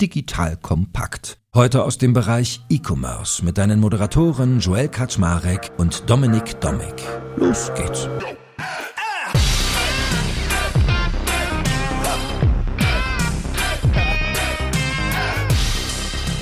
[0.00, 1.38] Digital Kompakt.
[1.54, 6.94] Heute aus dem Bereich E-Commerce mit deinen Moderatoren Joel Kaczmarek und Dominik Domik.
[7.36, 8.08] Los geht's.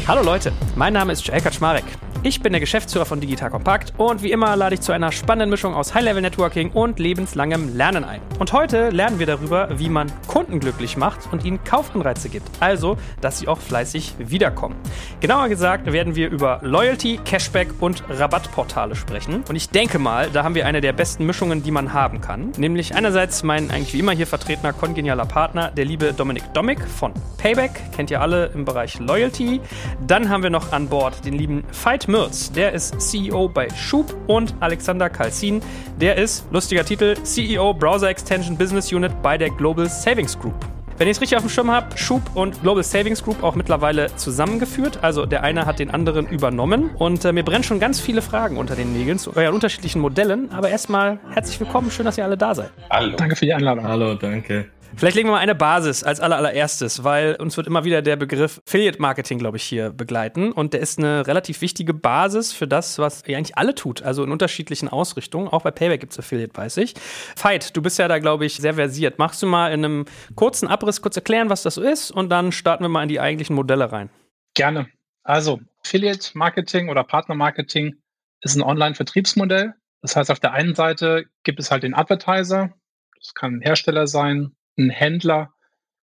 [0.08, 1.84] Hallo Leute, mein Name ist Joel Kaczmarek.
[2.24, 5.50] Ich bin der Geschäftsführer von Digital Compact und wie immer lade ich zu einer spannenden
[5.50, 8.20] Mischung aus High-Level-Networking und lebenslangem Lernen ein.
[8.38, 12.48] Und heute lernen wir darüber, wie man Kunden glücklich macht und ihnen Kaufanreize gibt.
[12.60, 14.76] Also, dass sie auch fleißig wiederkommen.
[15.18, 19.42] Genauer gesagt werden wir über Loyalty, Cashback und Rabattportale sprechen.
[19.48, 22.52] Und ich denke mal, da haben wir eine der besten Mischungen, die man haben kann.
[22.56, 27.12] Nämlich einerseits mein eigentlich wie immer hier vertretener kongenialer Partner, der liebe Dominik Domik von
[27.38, 27.72] Payback.
[27.96, 29.60] Kennt ihr alle im Bereich Loyalty.
[30.06, 34.14] Dann haben wir noch an Bord den lieben Fight Mirz, der ist CEO bei Schub
[34.26, 35.62] und Alexander Kalsin,
[35.98, 40.54] der ist, lustiger Titel, CEO Browser Extension Business Unit bei der Global Savings Group.
[40.98, 44.14] Wenn ich es richtig auf dem Schirm habe, Schub und Global Savings Group auch mittlerweile
[44.16, 44.98] zusammengeführt.
[45.00, 46.90] Also der eine hat den anderen übernommen.
[46.96, 50.52] Und äh, mir brennen schon ganz viele Fragen unter den Nägeln zu euren unterschiedlichen Modellen.
[50.52, 52.70] Aber erstmal herzlich willkommen, schön, dass ihr alle da seid.
[52.90, 53.16] Hallo.
[53.16, 53.88] Danke für die Einladung.
[53.88, 54.66] Hallo, danke.
[54.96, 58.60] Vielleicht legen wir mal eine Basis als allererstes, weil uns wird immer wieder der Begriff
[58.66, 60.52] Affiliate Marketing, glaube ich, hier begleiten.
[60.52, 64.02] Und der ist eine relativ wichtige Basis für das, was ihr eigentlich alle tut.
[64.02, 65.48] Also in unterschiedlichen Ausrichtungen.
[65.48, 66.94] Auch bei Payback gibt es Affiliate, weiß ich.
[67.36, 69.18] Veit, du bist ja da, glaube ich, sehr versiert.
[69.18, 70.04] Magst du mal in einem
[70.34, 72.10] kurzen Abriss kurz erklären, was das so ist?
[72.10, 74.10] Und dann starten wir mal in die eigentlichen Modelle rein.
[74.54, 74.88] Gerne.
[75.24, 77.96] Also, Affiliate Marketing oder Partner Marketing
[78.42, 79.74] ist ein Online-Vertriebsmodell.
[80.02, 82.74] Das heißt, auf der einen Seite gibt es halt den Advertiser.
[83.18, 85.52] Das kann ein Hersteller sein, ein Händler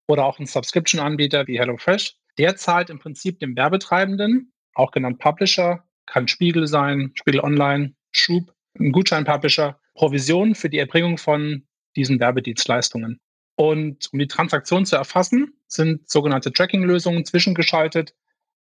[0.08, 5.84] oder auch ein Subscription-Anbieter wie HelloFresh, der zahlt im Prinzip dem Werbetreibenden, auch genannt Publisher,
[6.06, 13.20] kann Spiegel sein, Spiegel Online, Schub, ein Gutschein-Publisher, Provision für die Erbringung von diesen Werbedienstleistungen.
[13.56, 18.16] Und um die Transaktion zu erfassen, sind sogenannte Tracking-Lösungen zwischengeschaltet,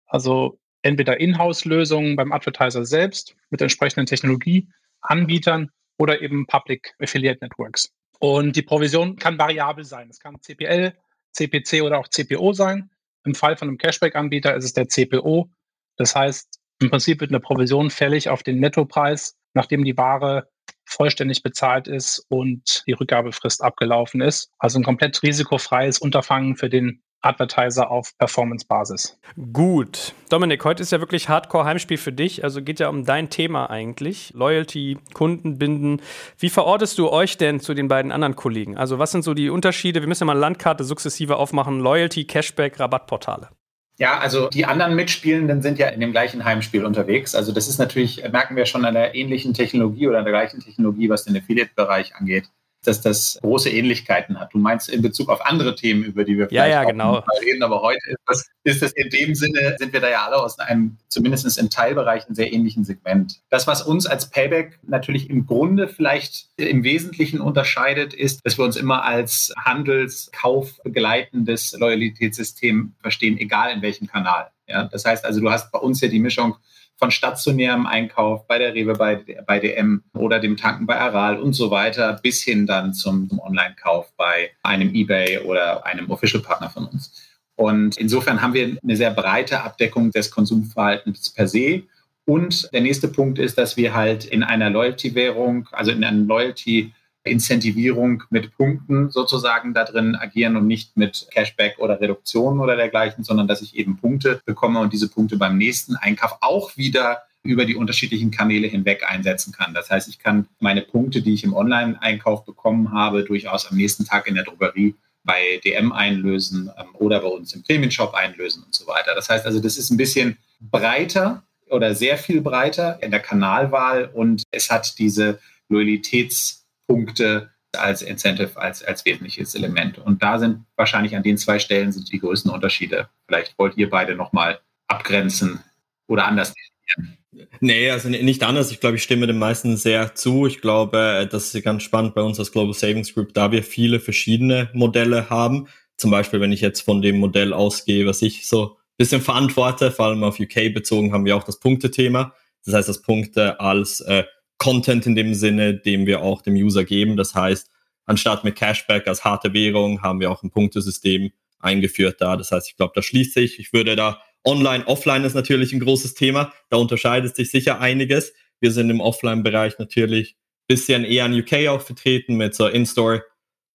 [0.08, 7.92] also entweder Inhouse-Lösungen beim Advertiser selbst mit entsprechenden Technologieanbietern oder eben Public Affiliate Networks.
[8.24, 10.10] Und die Provision kann variabel sein.
[10.10, 10.94] Es kann CPL,
[11.34, 12.90] CPC oder auch CPO sein.
[13.26, 15.50] Im Fall von einem Cashback-Anbieter ist es der CPO.
[15.98, 20.48] Das heißt, im Prinzip wird eine Provision fällig auf den Nettopreis, nachdem die Ware
[20.86, 24.50] vollständig bezahlt ist und die Rückgabefrist abgelaufen ist.
[24.58, 29.18] Also ein komplett risikofreies Unterfangen für den Advertiser auf Performance-Basis.
[29.52, 30.14] Gut.
[30.30, 32.44] Dominik, heute ist ja wirklich Hardcore-Heimspiel für dich.
[32.44, 34.32] Also geht ja um dein Thema eigentlich.
[34.34, 36.02] Loyalty, Kunden binden.
[36.38, 38.78] Wie verortest du euch denn zu den beiden anderen Kollegen?
[38.78, 40.02] Also was sind so die Unterschiede?
[40.02, 41.80] Wir müssen ja mal Landkarte sukzessive aufmachen.
[41.80, 43.50] Loyalty, Cashback, Rabattportale.
[43.98, 47.36] Ja, also die anderen Mitspielenden sind ja in dem gleichen Heimspiel unterwegs.
[47.36, 50.60] Also das ist natürlich, merken wir schon an der ähnlichen Technologie oder an der gleichen
[50.60, 52.50] Technologie, was den Affiliate-Bereich angeht
[52.84, 54.54] dass das große Ähnlichkeiten hat.
[54.54, 57.14] Du meinst in Bezug auf andere Themen, über die wir vielleicht ja, ja, genau.
[57.14, 60.26] mal reden, aber heute ist das, ist das in dem Sinne, sind wir da ja
[60.26, 63.40] alle aus einem, zumindest im Teilbereich, ein sehr ähnlichen Segment.
[63.50, 68.66] Das, was uns als Payback natürlich im Grunde vielleicht im Wesentlichen unterscheidet, ist, dass wir
[68.66, 74.50] uns immer als handelskaufbegleitendes Loyalitätssystem verstehen, egal in welchem Kanal.
[74.68, 76.56] Ja, das heißt also, du hast bei uns ja die Mischung
[76.98, 79.16] von stationärem Einkauf bei der Rewe, bei,
[79.46, 83.40] bei DM oder dem Tanken bei Aral und so weiter, bis hin dann zum, zum
[83.40, 87.12] Online-Kauf bei einem eBay oder einem Official-Partner von uns.
[87.56, 91.84] Und insofern haben wir eine sehr breite Abdeckung des Konsumverhaltens per se.
[92.26, 96.94] Und der nächste Punkt ist, dass wir halt in einer Loyalty-Währung, also in einem Loyalty
[97.24, 103.24] Incentivierung mit Punkten sozusagen da drin agieren und nicht mit Cashback oder Reduktion oder dergleichen,
[103.24, 107.66] sondern dass ich eben Punkte bekomme und diese Punkte beim nächsten Einkauf auch wieder über
[107.66, 109.74] die unterschiedlichen Kanäle hinweg einsetzen kann.
[109.74, 114.06] Das heißt, ich kann meine Punkte, die ich im Online-Einkauf bekommen habe, durchaus am nächsten
[114.06, 114.96] Tag in der Drogerie
[115.26, 119.14] bei DM einlösen ähm, oder bei uns im Premium-Shop einlösen und so weiter.
[119.16, 124.10] Das heißt also, das ist ein bisschen breiter oder sehr viel breiter in der Kanalwahl
[124.14, 125.40] und es hat diese
[125.70, 129.98] Loyalitäts- Punkte als Incentive, als, als wesentliches Element.
[129.98, 133.10] Und da sind wahrscheinlich an den zwei Stellen sind die größten Unterschiede.
[133.28, 135.60] Vielleicht wollt ihr beide nochmal abgrenzen
[136.08, 137.18] oder anders definieren.
[137.62, 138.72] Nee, also nicht anders.
[138.72, 140.46] Ich glaube, ich stimme den meisten sehr zu.
[140.46, 144.00] Ich glaube, das ist ganz spannend bei uns als Global Savings Group, da wir viele
[144.00, 145.68] verschiedene Modelle haben.
[145.98, 149.92] Zum Beispiel, wenn ich jetzt von dem Modell ausgehe, was ich so ein bisschen verantworte,
[149.92, 152.36] vor allem auf UK bezogen, haben wir auch das Punktethema.
[152.66, 154.26] Das heißt, das Punkte als äh,
[154.64, 157.18] Content in dem Sinne, dem wir auch dem User geben.
[157.18, 157.70] Das heißt,
[158.06, 162.38] anstatt mit Cashback als harte Währung haben wir auch ein Punktesystem eingeführt da.
[162.38, 163.60] Das heißt, ich glaube, da schließt sich.
[163.60, 166.54] Ich würde da online, offline ist natürlich ein großes Thema.
[166.70, 168.34] Da unterscheidet sich sicher einiges.
[168.62, 170.38] Wir sind im Offline-Bereich natürlich
[170.68, 173.24] bisschen eher in UK auch vertreten mit so In-Store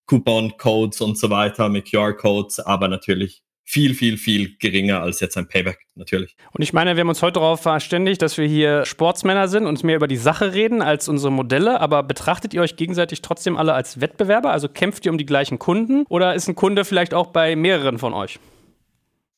[0.06, 5.46] Coupon-Codes und so weiter, mit QR-Codes, aber natürlich viel, viel, viel geringer als jetzt ein
[5.46, 6.36] Payback natürlich.
[6.52, 9.84] Und ich meine, wir haben uns heute darauf verständigt, dass wir hier Sportsmänner sind und
[9.84, 11.78] mehr über die Sache reden als unsere Modelle.
[11.78, 14.52] Aber betrachtet ihr euch gegenseitig trotzdem alle als Wettbewerber?
[14.52, 16.06] Also kämpft ihr um die gleichen Kunden?
[16.08, 18.38] Oder ist ein Kunde vielleicht auch bei mehreren von euch?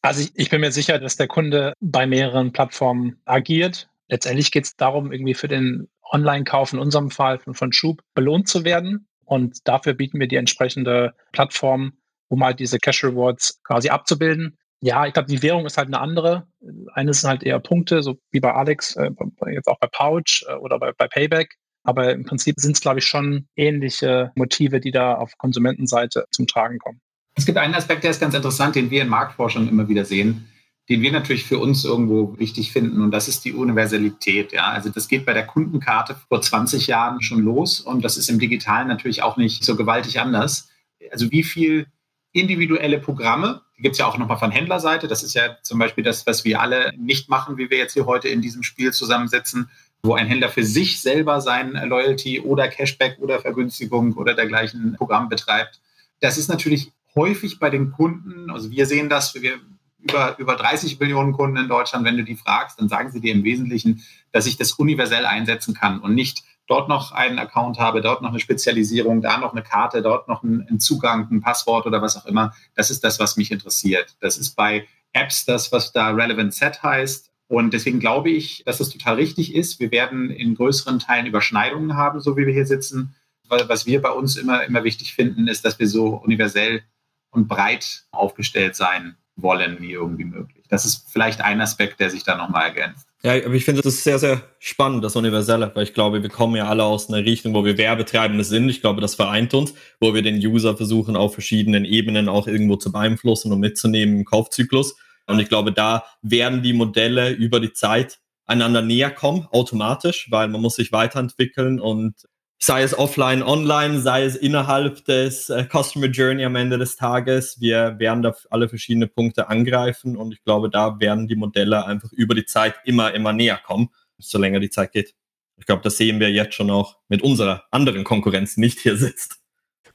[0.00, 3.88] Also ich, ich bin mir sicher, dass der Kunde bei mehreren Plattformen agiert.
[4.09, 8.49] Letztendlich geht es darum, irgendwie für den Online-Kauf in unserem Fall von, von Schub belohnt
[8.49, 9.09] zu werden.
[9.25, 11.94] Und dafür bieten wir die entsprechende Plattform
[12.31, 14.56] um halt diese Cash Rewards quasi abzubilden.
[14.82, 16.47] Ja, ich glaube, die Währung ist halt eine andere.
[16.94, 19.11] Eine sind halt eher Punkte, so wie bei Alex, äh,
[19.53, 21.55] jetzt auch bei Pouch äh, oder bei, bei Payback.
[21.82, 26.47] Aber im Prinzip sind es, glaube ich, schon ähnliche Motive, die da auf Konsumentenseite zum
[26.47, 27.00] Tragen kommen.
[27.35, 30.49] Es gibt einen Aspekt, der ist ganz interessant, den wir in Marktforschung immer wieder sehen,
[30.88, 33.03] den wir natürlich für uns irgendwo wichtig finden.
[33.03, 34.53] Und das ist die Universalität.
[34.53, 37.81] Ja, also das geht bei der Kundenkarte vor 20 Jahren schon los.
[37.81, 40.69] Und das ist im Digitalen natürlich auch nicht so gewaltig anders.
[41.11, 41.87] Also wie viel
[42.32, 43.62] individuelle Programme.
[43.77, 45.09] Die gibt es ja auch nochmal von Händlerseite.
[45.09, 48.06] Das ist ja zum Beispiel das, was wir alle nicht machen, wie wir jetzt hier
[48.06, 49.71] heute in diesem Spiel zusammensetzen,
[50.03, 55.29] wo ein Händler für sich selber sein Loyalty oder Cashback oder Vergünstigung oder dergleichen Programm
[55.29, 55.81] betreibt.
[56.21, 59.59] Das ist natürlich häufig bei den Kunden, also wir sehen das, wir
[59.99, 63.33] über, über 30 Millionen Kunden in Deutschland, wenn du die fragst, dann sagen sie dir
[63.33, 64.03] im Wesentlichen,
[64.33, 68.31] dass ich das universell einsetzen kann und nicht dort noch einen Account habe, dort noch
[68.31, 72.26] eine Spezialisierung, da noch eine Karte, dort noch einen, Zugang, ein Passwort oder was auch
[72.26, 72.55] immer.
[72.76, 74.17] Das ist das, was mich interessiert.
[74.20, 77.32] Das ist bei Apps das, was da Relevant Set heißt.
[77.49, 79.81] Und deswegen glaube ich, dass das total richtig ist.
[79.81, 83.16] Wir werden in größeren Teilen Überschneidungen haben, so wie wir hier sitzen.
[83.49, 86.84] Was wir bei uns immer, immer wichtig finden, ist, dass wir so universell
[87.32, 90.64] und breit aufgestellt sein wollen, wie irgendwie möglich.
[90.69, 93.10] Das ist vielleicht ein Aspekt, der sich da nochmal ergänzt.
[93.22, 96.31] Ja, aber ich finde das ist sehr, sehr spannend, das Universelle, weil ich glaube, wir
[96.31, 98.70] kommen ja alle aus einer Richtung, wo wir Werbetreibende sind.
[98.70, 102.76] Ich glaube, das vereint uns, wo wir den User versuchen, auf verschiedenen Ebenen auch irgendwo
[102.76, 104.96] zu beeinflussen und mitzunehmen im Kaufzyklus.
[105.26, 110.49] Und ich glaube, da werden die Modelle über die Zeit einander näher kommen, automatisch, weil
[110.49, 112.14] man muss sich weiterentwickeln und
[112.62, 117.59] sei es offline, online, sei es innerhalb des äh, Customer Journey am Ende des Tages.
[117.61, 122.12] Wir werden da alle verschiedene Punkte angreifen und ich glaube, da werden die Modelle einfach
[122.12, 125.15] über die Zeit immer, immer näher kommen, so länger die Zeit geht.
[125.57, 129.39] Ich glaube, das sehen wir jetzt schon auch mit unserer anderen Konkurrenz, nicht hier sitzt.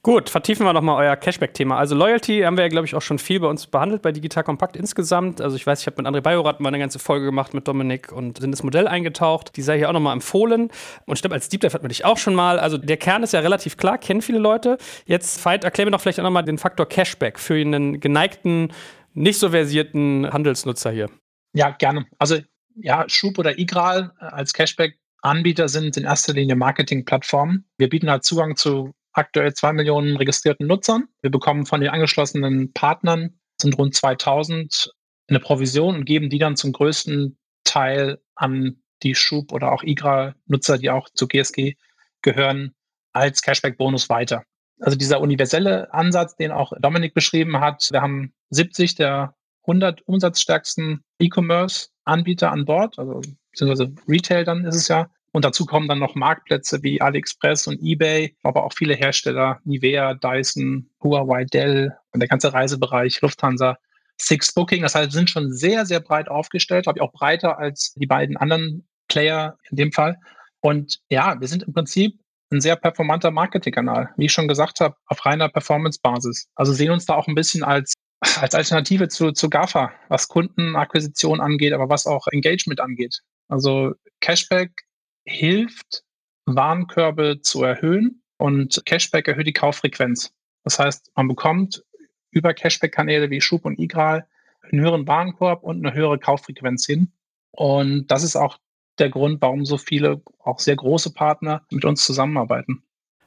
[0.02, 1.76] Gut, vertiefen wir nochmal euer Cashback-Thema.
[1.76, 4.44] Also Loyalty haben wir ja, glaube ich, auch schon viel bei uns behandelt bei Digital
[4.44, 5.40] Kompakt insgesamt.
[5.40, 8.12] Also ich weiß, ich habe mit André Bajorat mal eine ganze Folge gemacht mit Dominik
[8.12, 9.56] und sind das Modell eingetaucht.
[9.56, 10.70] Die sei hier auch nochmal empfohlen.
[11.06, 12.58] Und glaube, als Deep Dive hat man dich auch schon mal.
[12.58, 14.78] Also der Kern ist ja relativ klar, kennen viele Leute.
[15.06, 18.72] Jetzt, Veit, erklär mir doch vielleicht auch nochmal den Faktor Cashback für einen geneigten,
[19.14, 21.10] nicht so versierten Handelsnutzer hier.
[21.52, 22.06] Ja, gerne.
[22.18, 22.38] Also
[22.76, 27.64] ja, Schub oder Igral als Cashback-Anbieter sind in erster Linie Marketing-Plattformen.
[27.78, 31.08] Wir bieten halt Zugang zu aktuell zwei Millionen registrierten Nutzern.
[31.22, 34.92] Wir bekommen von den angeschlossenen Partnern, sind rund 2000,
[35.28, 40.78] eine Provision und geben die dann zum größten Teil an die Schub oder auch IGRA-Nutzer,
[40.78, 41.74] die auch zu GSG
[42.22, 42.74] gehören,
[43.12, 44.44] als Cashback-Bonus weiter.
[44.80, 51.02] Also dieser universelle Ansatz, den auch Dominik beschrieben hat, wir haben 70 der 100 umsatzstärksten
[51.18, 53.20] E-Commerce-Anbieter an Bord, also
[53.50, 57.78] beziehungsweise Retail dann ist es ja, und dazu kommen dann noch Marktplätze wie AliExpress und
[57.82, 63.76] eBay, aber auch viele Hersteller, Nivea, Dyson, Huawei, Dell und der ganze Reisebereich, Lufthansa,
[64.16, 64.80] Six Booking.
[64.80, 68.38] Das heißt, sind schon sehr, sehr breit aufgestellt, glaube ich auch breiter als die beiden
[68.38, 70.16] anderen Player in dem Fall.
[70.60, 72.18] Und ja, wir sind im Prinzip
[72.50, 76.48] ein sehr performanter Marketingkanal, wie ich schon gesagt habe, auf reiner Performance-Basis.
[76.54, 77.92] Also sehen uns da auch ein bisschen als,
[78.40, 83.20] als Alternative zu, zu GAFA, was Kundenakquisition angeht, aber was auch Engagement angeht.
[83.48, 84.85] Also Cashback
[85.26, 86.04] hilft,
[86.46, 90.32] Warenkörbe zu erhöhen und Cashback erhöht die Kauffrequenz.
[90.64, 91.84] Das heißt, man bekommt
[92.30, 94.26] über Cashback-Kanäle wie Schub und Igral
[94.62, 97.12] einen höheren Warenkorb und eine höhere Kauffrequenz hin.
[97.50, 98.58] Und das ist auch
[98.98, 102.82] der Grund, warum so viele, auch sehr große Partner mit uns zusammenarbeiten.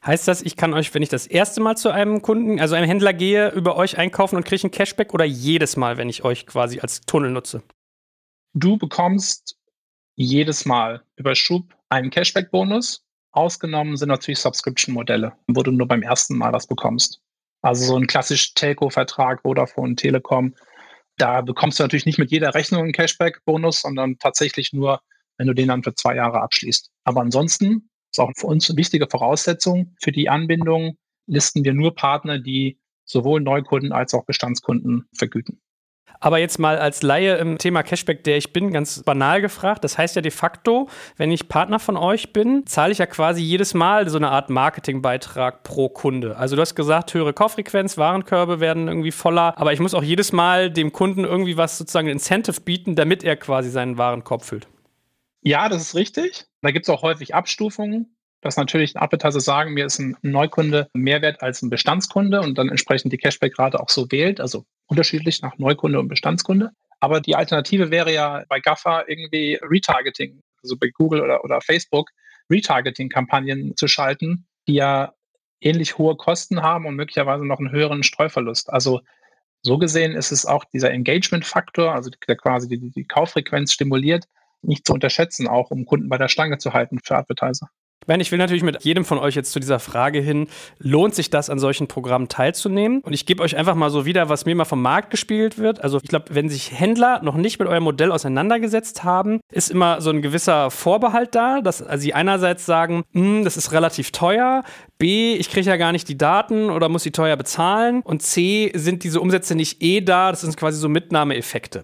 [0.06, 2.88] Heißt das, ich kann euch, wenn ich das erste Mal zu einem Kunden, also einem
[2.88, 6.46] Händler gehe, über euch einkaufen und kriege ein Cashback oder jedes Mal, wenn ich euch
[6.46, 7.63] quasi als Tunnel nutze?
[8.53, 9.58] Du bekommst
[10.25, 13.05] jedes Mal über Schub einen Cashback-Bonus.
[13.31, 17.21] Ausgenommen sind natürlich Subscription-Modelle, wo du nur beim ersten Mal was bekommst.
[17.61, 20.55] Also so ein klassisch Telco-Vertrag, Vodafone, Telekom.
[21.17, 25.01] Da bekommst du natürlich nicht mit jeder Rechnung einen Cashback-Bonus, sondern tatsächlich nur,
[25.38, 26.91] wenn du den dann für zwei Jahre abschließt.
[27.05, 30.97] Aber ansonsten ist auch für uns eine wichtige Voraussetzung für die Anbindung,
[31.27, 35.61] listen wir nur Partner, die sowohl Neukunden als auch Bestandskunden vergüten.
[36.19, 39.83] Aber jetzt mal als Laie im Thema Cashback, der ich bin, ganz banal gefragt.
[39.83, 43.41] Das heißt ja de facto, wenn ich Partner von euch bin, zahle ich ja quasi
[43.41, 46.37] jedes Mal so eine Art Marketingbeitrag pro Kunde.
[46.37, 50.31] Also du hast gesagt, höhere Kauffrequenz, Warenkörbe werden irgendwie voller, aber ich muss auch jedes
[50.31, 54.67] Mal dem Kunden irgendwie was sozusagen Incentive bieten, damit er quasi seinen Warenkorb füllt.
[55.41, 56.47] Ja, das ist richtig.
[56.61, 61.21] Da gibt es auch häufig Abstufungen dass natürlich Advertiser sagen, mir ist ein Neukunde mehr
[61.21, 65.58] wert als ein Bestandskunde und dann entsprechend die Cashback-Rate auch so wählt, also unterschiedlich nach
[65.58, 66.72] Neukunde und Bestandskunde.
[67.00, 72.10] Aber die Alternative wäre ja bei GAFA irgendwie Retargeting, also bei Google oder, oder Facebook
[72.50, 75.13] Retargeting-Kampagnen zu schalten, die ja
[75.62, 78.69] ähnlich hohe Kosten haben und möglicherweise noch einen höheren Streuverlust.
[78.72, 79.01] Also
[79.62, 84.25] so gesehen ist es auch dieser Engagement-Faktor, also der quasi die, die Kauffrequenz stimuliert,
[84.62, 87.69] nicht zu unterschätzen, auch um Kunden bei der Stange zu halten für Advertiser.
[88.08, 90.48] Ben, ich will natürlich mit jedem von euch jetzt zu dieser Frage hin,
[90.79, 93.01] lohnt sich das, an solchen Programmen teilzunehmen?
[93.01, 95.84] Und ich gebe euch einfach mal so wieder, was mir mal vom Markt gespielt wird.
[95.84, 100.01] Also ich glaube, wenn sich Händler noch nicht mit eurem Modell auseinandergesetzt haben, ist immer
[100.01, 104.63] so ein gewisser Vorbehalt da, dass sie einerseits sagen, hm, das ist relativ teuer,
[104.98, 108.72] B, ich kriege ja gar nicht die Daten oder muss sie teuer bezahlen und C,
[108.75, 111.84] sind diese Umsätze nicht eh da, das sind quasi so Mitnahmeeffekte.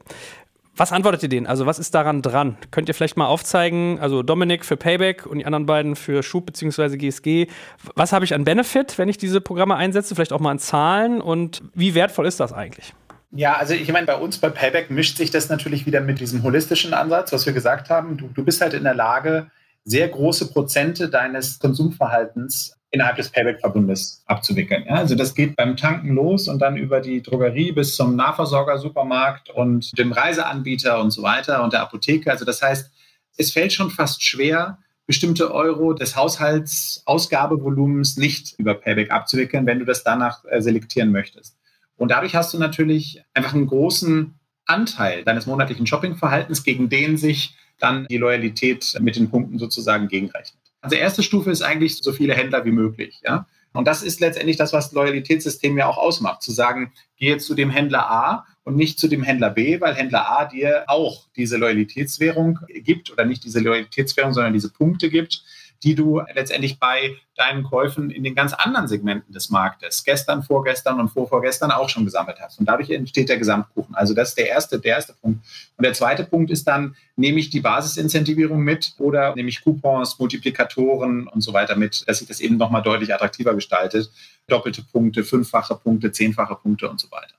[0.77, 1.47] Was antwortet ihr denen?
[1.47, 2.57] Also, was ist daran dran?
[2.71, 6.45] Könnt ihr vielleicht mal aufzeigen, also Dominik für Payback und die anderen beiden für Schub
[6.47, 6.97] bzw.
[6.97, 7.47] GSG.
[7.95, 10.15] Was habe ich an Benefit, wenn ich diese Programme einsetze?
[10.15, 12.93] Vielleicht auch mal an Zahlen und wie wertvoll ist das eigentlich?
[13.31, 16.43] Ja, also ich meine, bei uns bei Payback mischt sich das natürlich wieder mit diesem
[16.43, 18.17] holistischen Ansatz, was wir gesagt haben.
[18.17, 19.47] Du, du bist halt in der Lage,
[19.85, 24.85] sehr große Prozente deines Konsumverhaltens innerhalb des Payback-Verbundes abzuwickeln.
[24.87, 28.77] Ja, also das geht beim Tanken los und dann über die Drogerie bis zum Nahversorger,
[28.77, 32.31] Supermarkt und dem Reiseanbieter und so weiter und der Apotheke.
[32.31, 32.89] Also das heißt,
[33.37, 39.85] es fällt schon fast schwer, bestimmte Euro des Haushaltsausgabevolumens nicht über Payback abzuwickeln, wenn du
[39.85, 41.57] das danach äh, selektieren möchtest.
[41.97, 44.33] Und dadurch hast du natürlich einfach einen großen
[44.65, 50.64] Anteil deines monatlichen Shoppingverhaltens, gegen den sich dann die Loyalität mit den Punkten sozusagen gegenrechnet.
[50.85, 53.21] Also erste Stufe ist eigentlich so viele Händler wie möglich.
[53.25, 53.47] Ja?
[53.73, 56.41] Und das ist letztendlich das, was Loyalitätssystem ja auch ausmacht.
[56.41, 59.95] Zu sagen, geh jetzt zu dem Händler A und nicht zu dem Händler B, weil
[59.95, 65.43] Händler A dir auch diese Loyalitätswährung gibt oder nicht diese Loyalitätswährung, sondern diese Punkte gibt
[65.83, 70.99] die du letztendlich bei deinen Käufen in den ganz anderen Segmenten des Marktes gestern, vorgestern
[70.99, 72.59] und vorvorgestern auch schon gesammelt hast.
[72.59, 73.93] Und dadurch entsteht der Gesamtkuchen.
[73.95, 75.45] Also das ist der erste, der erste Punkt.
[75.77, 80.17] Und der zweite Punkt ist dann, nehme ich die Basisincentivierung mit oder nehme ich Coupons,
[80.19, 84.09] Multiplikatoren und so weiter mit, dass sich das eben nochmal deutlich attraktiver gestaltet.
[84.47, 87.35] Doppelte Punkte, fünffache Punkte, zehnfache Punkte und so weiter.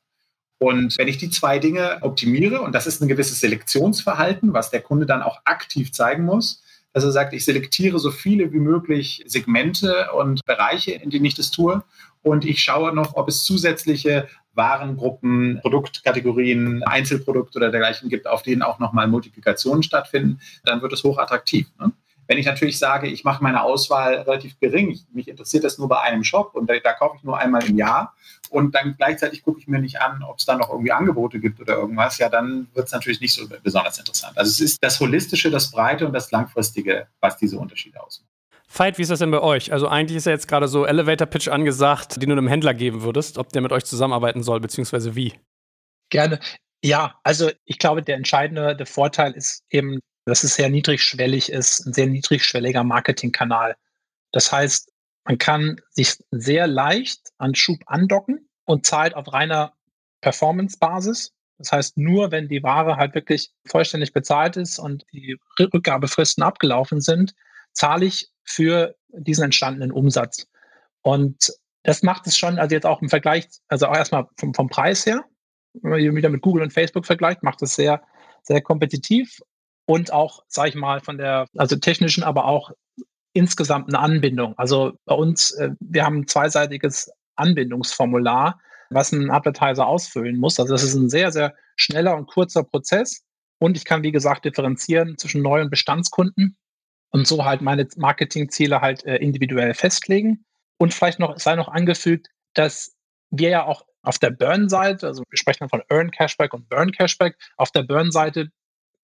[0.58, 4.80] Und wenn ich die zwei Dinge optimiere, und das ist ein gewisses Selektionsverhalten, was der
[4.80, 6.62] Kunde dann auch aktiv zeigen muss,
[6.96, 11.34] dass er sagt, ich selektiere so viele wie möglich Segmente und Bereiche, in denen ich
[11.34, 11.84] das tue.
[12.22, 18.62] Und ich schaue noch, ob es zusätzliche Warengruppen, Produktkategorien, Einzelprodukte oder dergleichen gibt, auf denen
[18.62, 20.40] auch nochmal Multiplikationen stattfinden.
[20.64, 21.66] Dann wird es hochattraktiv.
[21.78, 21.92] Ne?
[22.26, 26.00] Wenn ich natürlich sage, ich mache meine Auswahl relativ gering, mich interessiert das nur bei
[26.00, 28.14] einem Shop und da, da kaufe ich nur einmal im Jahr
[28.50, 31.61] und dann gleichzeitig gucke ich mir nicht an, ob es da noch irgendwie Angebote gibt
[31.61, 34.37] oder irgendwas, ja, dann wird es natürlich nicht so besonders interessant.
[34.37, 38.30] Also es ist das Holistische, das Breite und das Langfristige, was diese Unterschiede ausmacht.
[38.68, 39.73] Veit, wie ist das denn bei euch?
[39.73, 43.38] Also eigentlich ist ja jetzt gerade so Elevator-Pitch angesagt, den du einem Händler geben würdest,
[43.38, 45.35] ob der mit euch zusammenarbeiten soll, beziehungsweise wie.
[46.11, 46.40] Gerne.
[46.85, 51.87] Ja, also ich glaube, der entscheidende der Vorteil ist eben, dass es sehr niedrigschwellig ist,
[51.87, 53.76] ein sehr niedrigschwelliger Marketingkanal.
[54.33, 54.92] Das heißt,
[55.25, 59.73] man kann sich sehr leicht an Schub andocken und zahlt auf reiner
[60.21, 61.33] Performance-Basis.
[61.59, 67.00] Das heißt, nur wenn die Ware halt wirklich vollständig bezahlt ist und die Rückgabefristen abgelaufen
[67.00, 67.35] sind,
[67.73, 70.47] zahle ich für diesen entstandenen Umsatz.
[71.02, 71.52] Und
[71.85, 75.06] das macht es schon, also jetzt auch im Vergleich, also auch erstmal vom, vom Preis
[75.06, 75.25] her,
[75.75, 78.02] wenn man wieder mit Google und Facebook vergleicht, macht es sehr,
[78.42, 79.40] sehr kompetitiv
[79.86, 82.72] und auch, sage ich mal, von der, also technischen, aber auch
[83.32, 84.54] insgesamt eine Anbindung.
[84.58, 90.58] Also bei uns, äh, wir haben ein zweiseitiges Anbindungsformular, was ein Advertiser ausfüllen muss.
[90.58, 93.22] Also das ist ein sehr, sehr schneller und kurzer Prozess.
[93.58, 96.56] Und ich kann, wie gesagt, differenzieren zwischen Neu- und Bestandskunden
[97.10, 100.44] und so halt meine Marketingziele halt äh, individuell festlegen.
[100.78, 102.94] Und vielleicht noch, sei noch angefügt, dass
[103.30, 106.92] wir ja auch auf der Burn-Seite, also wir sprechen dann von Earn Cashback und Burn
[106.92, 108.50] Cashback, auf der Burn-Seite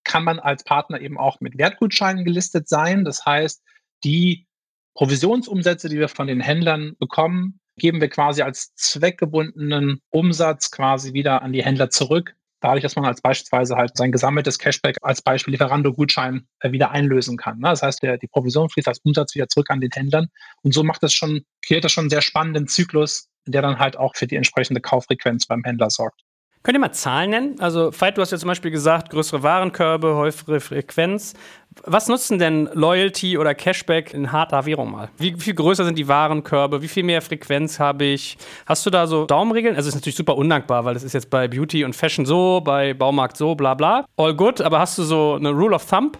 [0.03, 3.05] kann man als Partner eben auch mit Wertgutscheinen gelistet sein.
[3.05, 3.63] Das heißt,
[4.03, 4.47] die
[4.95, 11.41] Provisionsumsätze, die wir von den Händlern bekommen, geben wir quasi als zweckgebundenen Umsatz quasi wieder
[11.41, 12.35] an die Händler zurück.
[12.59, 17.35] Dadurch, dass man als beispielsweise halt sein gesammeltes Cashback als Beispiel Lieferando-Gutschein äh, wieder einlösen
[17.35, 17.57] kann.
[17.57, 17.69] Ne?
[17.69, 20.29] Das heißt, der, die Provision fließt als Umsatz wieder zurück an den Händlern.
[20.61, 23.97] Und so macht das schon, kreiert das schon einen sehr spannenden Zyklus, der dann halt
[23.97, 26.21] auch für die entsprechende Kauffrequenz beim Händler sorgt.
[26.63, 27.59] Könnt ihr mal Zahlen nennen?
[27.59, 31.33] Also, Veit, du hast ja zum Beispiel gesagt, größere Warenkörbe, häufigere Frequenz.
[31.83, 35.09] Was nutzen denn Loyalty oder Cashback in harter Währung mal?
[35.17, 36.81] Wie, viel größer sind die Warenkörbe?
[36.81, 38.37] Wie viel mehr Frequenz habe ich?
[38.65, 39.75] Hast du da so Daumenregeln?
[39.75, 42.61] Also, es ist natürlich super undankbar, weil das ist jetzt bei Beauty und Fashion so,
[42.63, 44.05] bei Baumarkt so, bla bla.
[44.15, 46.17] All good, aber hast du so eine Rule of Thumb?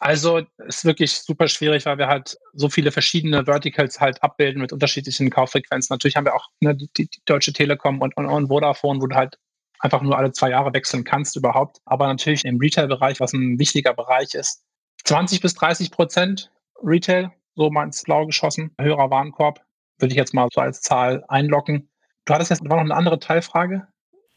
[0.00, 4.60] Also es ist wirklich super schwierig, weil wir halt so viele verschiedene Verticals halt abbilden
[4.60, 5.94] mit unterschiedlichen Kauffrequenzen.
[5.94, 9.16] Natürlich haben wir auch ne, die, die, Deutsche Telekom und, und, und Vodafone, wo du
[9.16, 9.38] halt
[9.80, 11.78] einfach nur alle zwei Jahre wechseln kannst überhaupt.
[11.84, 14.64] Aber natürlich im Retail-Bereich, was ein wichtiger Bereich ist,
[15.04, 16.50] 20 bis 30 Prozent
[16.82, 19.60] Retail, so mal ins Blau geschossen, höherer Warenkorb,
[19.98, 21.88] würde ich jetzt mal so als Zahl einloggen.
[22.24, 23.86] Du hattest jetzt noch eine andere Teilfrage.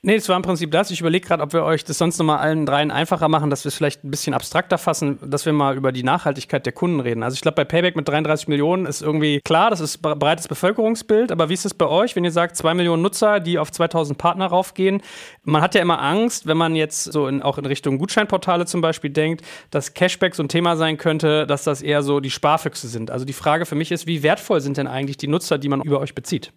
[0.04, 0.92] Nee, es war im Prinzip das.
[0.92, 3.70] Ich überlege gerade, ob wir euch das sonst nochmal allen dreien einfacher machen, dass wir
[3.70, 7.24] es vielleicht ein bisschen abstrakter fassen, dass wir mal über die Nachhaltigkeit der Kunden reden.
[7.24, 10.48] Also ich glaube, bei Payback mit 33 Millionen ist irgendwie klar, das ist ein breites
[10.48, 13.72] Bevölkerungsbild, aber wie ist es bei euch, wenn ihr sagt, zwei Millionen Nutzer, die auf
[13.72, 15.02] 2000 Partner raufgehen?
[15.44, 18.82] Man hat ja immer Angst, wenn man jetzt so in, auch in Richtung Gutscheinportale zum
[18.82, 22.88] Beispiel denkt, dass Cashback so ein Thema sein könnte, dass das eher so die Sparfüchse
[22.88, 23.10] sind.
[23.10, 25.82] Also die Frage für mich ist, wie wertvoll sind denn eigentlich die Nutzer, die man
[25.82, 26.54] über euch bezieht?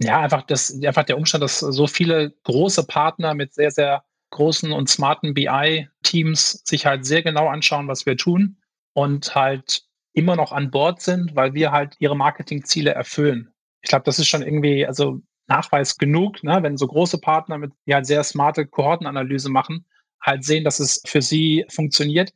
[0.00, 4.72] Ja, einfach, das, einfach der Umstand, dass so viele große Partner mit sehr, sehr großen
[4.72, 8.56] und smarten BI-Teams sich halt sehr genau anschauen, was wir tun
[8.92, 13.52] und halt immer noch an Bord sind, weil wir halt ihre Marketingziele erfüllen.
[13.82, 17.72] Ich glaube, das ist schon irgendwie, also Nachweis genug, ne, wenn so große Partner mit
[17.84, 19.84] ja halt sehr smarte Kohortenanalyse machen,
[20.20, 22.32] halt sehen, dass es für sie funktioniert.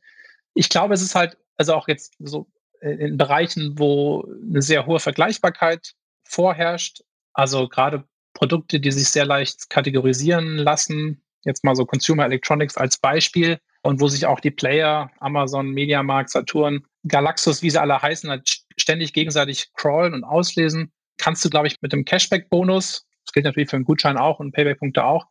[0.53, 2.47] Ich glaube, es ist halt, also auch jetzt so
[2.81, 7.03] in Bereichen, wo eine sehr hohe Vergleichbarkeit vorherrscht,
[7.39, 8.03] also gerade
[8.33, 14.01] Produkte, die sich sehr leicht kategorisieren lassen, jetzt mal so Consumer Electronics als Beispiel und
[14.01, 19.13] wo sich auch die Player, Amazon, Mediamarkt, Saturn, Galaxus, wie sie alle heißen, halt ständig
[19.13, 23.77] gegenseitig crawlen und auslesen, kannst du, glaube ich, mit dem Cashback-Bonus, das gilt natürlich für
[23.77, 25.25] einen Gutschein auch und Payback-Punkte auch,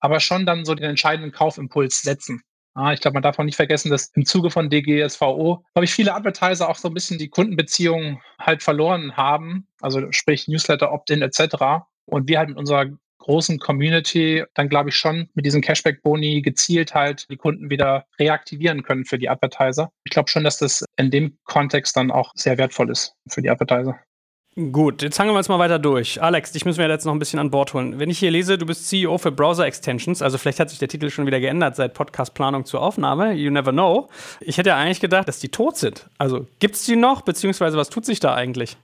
[0.00, 2.42] aber schon dann so den entscheidenden Kaufimpuls setzen.
[2.74, 5.94] Ah, ich glaube, man darf auch nicht vergessen, dass im Zuge von DGSVO, glaube ich,
[5.94, 9.68] viele Advertiser auch so ein bisschen die Kundenbeziehungen halt verloren haben.
[9.80, 11.84] Also sprich Newsletter, Opt-in etc.
[12.06, 12.86] Und wir halt mit unserer
[13.18, 18.82] großen Community dann, glaube ich, schon mit diesen Cashback-Boni gezielt halt die Kunden wieder reaktivieren
[18.82, 19.90] können für die Advertiser.
[20.04, 23.50] Ich glaube schon, dass das in dem Kontext dann auch sehr wertvoll ist für die
[23.50, 23.98] Advertiser.
[24.56, 26.22] Gut, jetzt fangen wir uns mal weiter durch.
[26.22, 27.98] Alex, dich müssen wir jetzt noch ein bisschen an Bord holen.
[27.98, 30.86] Wenn ich hier lese, du bist CEO für Browser Extensions, also vielleicht hat sich der
[30.86, 34.08] Titel schon wieder geändert seit Podcastplanung zur Aufnahme, you never know.
[34.40, 36.08] Ich hätte ja eigentlich gedacht, dass die tot sind.
[36.18, 38.76] Also gibt es die noch, beziehungsweise was tut sich da eigentlich?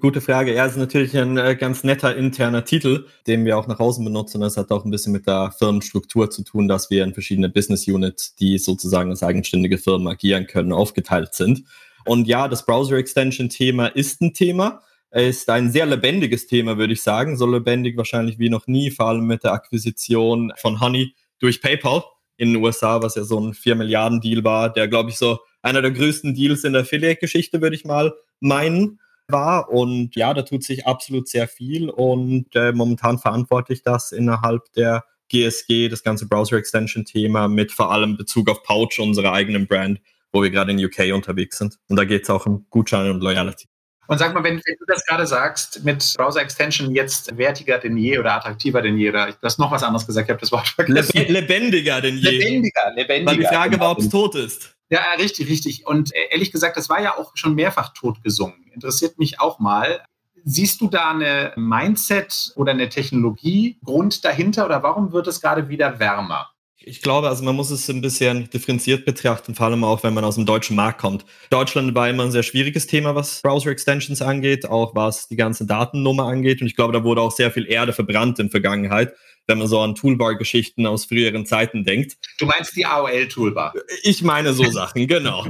[0.00, 0.54] Gute Frage.
[0.54, 4.40] Ja, ist natürlich ein äh, ganz netter interner Titel, den wir auch nach außen benutzen.
[4.40, 7.86] Das hat auch ein bisschen mit der Firmenstruktur zu tun, dass wir in verschiedene Business
[7.86, 11.64] Units, die sozusagen als eigenständige Firmen agieren können, aufgeteilt sind.
[12.06, 14.80] Und ja, das Browser Extension Thema ist ein Thema
[15.10, 17.36] ist ein sehr lebendiges Thema, würde ich sagen.
[17.36, 22.04] So lebendig wahrscheinlich wie noch nie, vor allem mit der Akquisition von Honey durch PayPal
[22.36, 25.40] in den USA, was ja so ein 4 Milliarden Deal war, der, glaube ich, so
[25.62, 28.98] einer der größten Deals in der Affiliate-Geschichte, würde ich mal meinen,
[29.32, 29.70] war.
[29.70, 34.72] Und ja, da tut sich absolut sehr viel und äh, momentan verantworte ich das innerhalb
[34.72, 39.66] der GSG, das ganze Browser Extension Thema mit vor allem Bezug auf Pouch, unserer eigenen
[39.66, 40.00] Brand,
[40.32, 41.78] wo wir gerade in UK unterwegs sind.
[41.88, 43.69] Und da geht es auch um Gutscheine und Loyalty.
[44.10, 47.96] Und sag mal, wenn, wenn, du das gerade sagst, mit Browser Extension jetzt wertiger denn
[47.96, 50.50] je oder attraktiver denn je, oder du hast noch was anderes gesagt, ich habe das
[50.50, 51.16] Wort vergessen.
[51.28, 52.28] lebendiger denn je.
[52.28, 53.30] Lebendiger, lebendiger.
[53.30, 54.74] Weil die Frage war, ob es tot ist.
[54.88, 55.86] Ja, richtig, richtig.
[55.86, 58.68] Und äh, ehrlich gesagt, das war ja auch schon mehrfach tot gesungen.
[58.72, 60.02] Interessiert mich auch mal.
[60.42, 65.68] Siehst du da eine Mindset oder eine Technologie Grund dahinter oder warum wird es gerade
[65.68, 66.50] wieder wärmer?
[66.82, 70.24] Ich glaube, also man muss es ein bisschen differenziert betrachten, vor allem auch, wenn man
[70.24, 71.26] aus dem deutschen Markt kommt.
[71.50, 76.24] Deutschland war immer ein sehr schwieriges Thema, was Browser-Extensions angeht, auch was die ganze Datennummer
[76.24, 76.62] angeht.
[76.62, 79.12] Und ich glaube, da wurde auch sehr viel Erde verbrannt in Vergangenheit,
[79.46, 82.16] wenn man so an Toolbar-Geschichten aus früheren Zeiten denkt.
[82.38, 83.74] Du meinst die AOL-Toolbar?
[84.02, 85.44] Ich meine so Sachen, genau.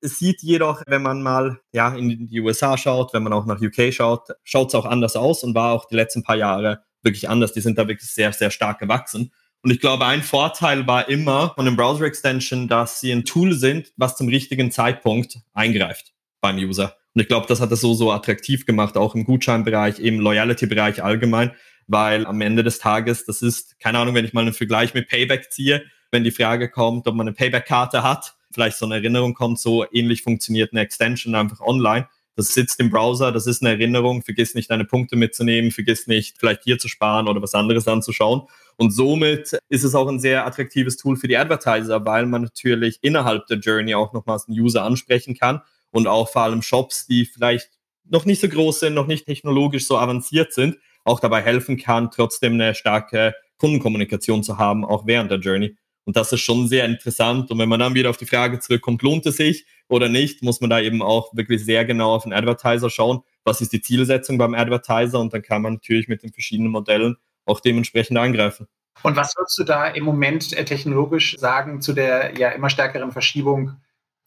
[0.00, 3.60] es sieht jedoch, wenn man mal ja, in die USA schaut, wenn man auch nach
[3.60, 7.28] UK schaut, schaut es auch anders aus und war auch die letzten paar Jahre wirklich
[7.28, 7.52] anders.
[7.52, 9.30] Die sind da wirklich sehr, sehr stark gewachsen.
[9.62, 13.52] Und ich glaube, ein Vorteil war immer von dem Browser Extension, dass sie ein Tool
[13.52, 16.96] sind, was zum richtigen Zeitpunkt eingreift beim User.
[17.14, 21.02] Und ich glaube, das hat das so, so attraktiv gemacht, auch im Gutscheinbereich, im Loyalty-Bereich
[21.02, 21.52] allgemein,
[21.86, 25.08] weil am Ende des Tages, das ist, keine Ahnung, wenn ich mal einen Vergleich mit
[25.08, 29.34] Payback ziehe, wenn die Frage kommt, ob man eine Payback-Karte hat, vielleicht so eine Erinnerung
[29.34, 32.08] kommt, so ähnlich funktioniert eine Extension einfach online.
[32.36, 36.38] Das sitzt im Browser, das ist eine Erinnerung, vergiss nicht deine Punkte mitzunehmen, vergiss nicht
[36.38, 38.42] vielleicht hier zu sparen oder was anderes anzuschauen.
[38.80, 42.96] Und somit ist es auch ein sehr attraktives Tool für die Advertiser, weil man natürlich
[43.02, 47.26] innerhalb der Journey auch nochmals einen User ansprechen kann und auch vor allem Shops, die
[47.26, 47.68] vielleicht
[48.08, 52.10] noch nicht so groß sind, noch nicht technologisch so avanciert sind, auch dabei helfen kann,
[52.10, 55.76] trotzdem eine starke Kundenkommunikation zu haben, auch während der Journey.
[56.04, 57.50] Und das ist schon sehr interessant.
[57.50, 60.62] Und wenn man dann wieder auf die Frage zurückkommt, lohnt es sich oder nicht, muss
[60.62, 63.20] man da eben auch wirklich sehr genau auf den Advertiser schauen.
[63.44, 65.20] Was ist die Zielsetzung beim Advertiser?
[65.20, 67.16] Und dann kann man natürlich mit den verschiedenen Modellen
[67.50, 68.66] auch dementsprechend angreifen.
[69.02, 73.12] Und was würdest du da im Moment äh, technologisch sagen zu der ja immer stärkeren
[73.12, 73.76] Verschiebung?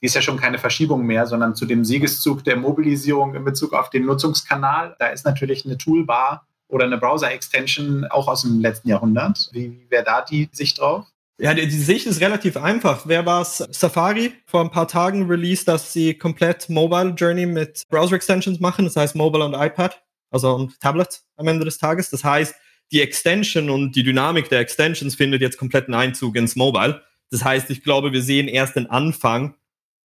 [0.01, 3.73] Die ist ja schon keine Verschiebung mehr, sondern zu dem Siegeszug der Mobilisierung in Bezug
[3.73, 4.95] auf den Nutzungskanal.
[4.99, 9.49] Da ist natürlich eine Toolbar oder eine Browser-Extension auch aus dem letzten Jahrhundert.
[9.53, 11.05] Wie, wie wäre da die Sicht drauf?
[11.39, 13.03] Ja, die, die Sicht ist relativ einfach.
[13.05, 13.57] Wer war es?
[13.71, 18.85] Safari vor ein paar Tagen released, dass sie komplett Mobile Journey mit Browser Extensions machen,
[18.85, 22.09] das heißt Mobile und iPad, also und Tablet am Ende des Tages.
[22.09, 22.53] Das heißt,
[22.91, 27.01] die Extension und die Dynamik der Extensions findet jetzt kompletten Einzug ins Mobile.
[27.31, 29.55] Das heißt, ich glaube, wir sehen erst den Anfang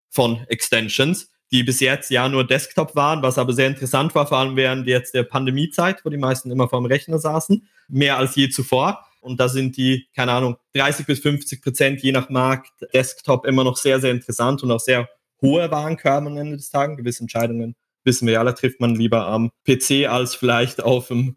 [0.09, 4.37] von Extensions, die bis jetzt ja nur Desktop waren, was aber sehr interessant war, vor
[4.37, 8.35] allem während jetzt der Pandemiezeit, wo die meisten immer vor dem Rechner saßen, mehr als
[8.35, 9.05] je zuvor.
[9.21, 13.63] Und da sind die, keine Ahnung, 30 bis 50 Prozent je nach Markt Desktop immer
[13.63, 15.09] noch sehr, sehr interessant und auch sehr
[15.41, 16.97] hohe Warenkörbe am Ende des Tages.
[16.97, 21.35] Gewisse Entscheidungen, wissen wir alle, trifft man lieber am PC als vielleicht auf dem,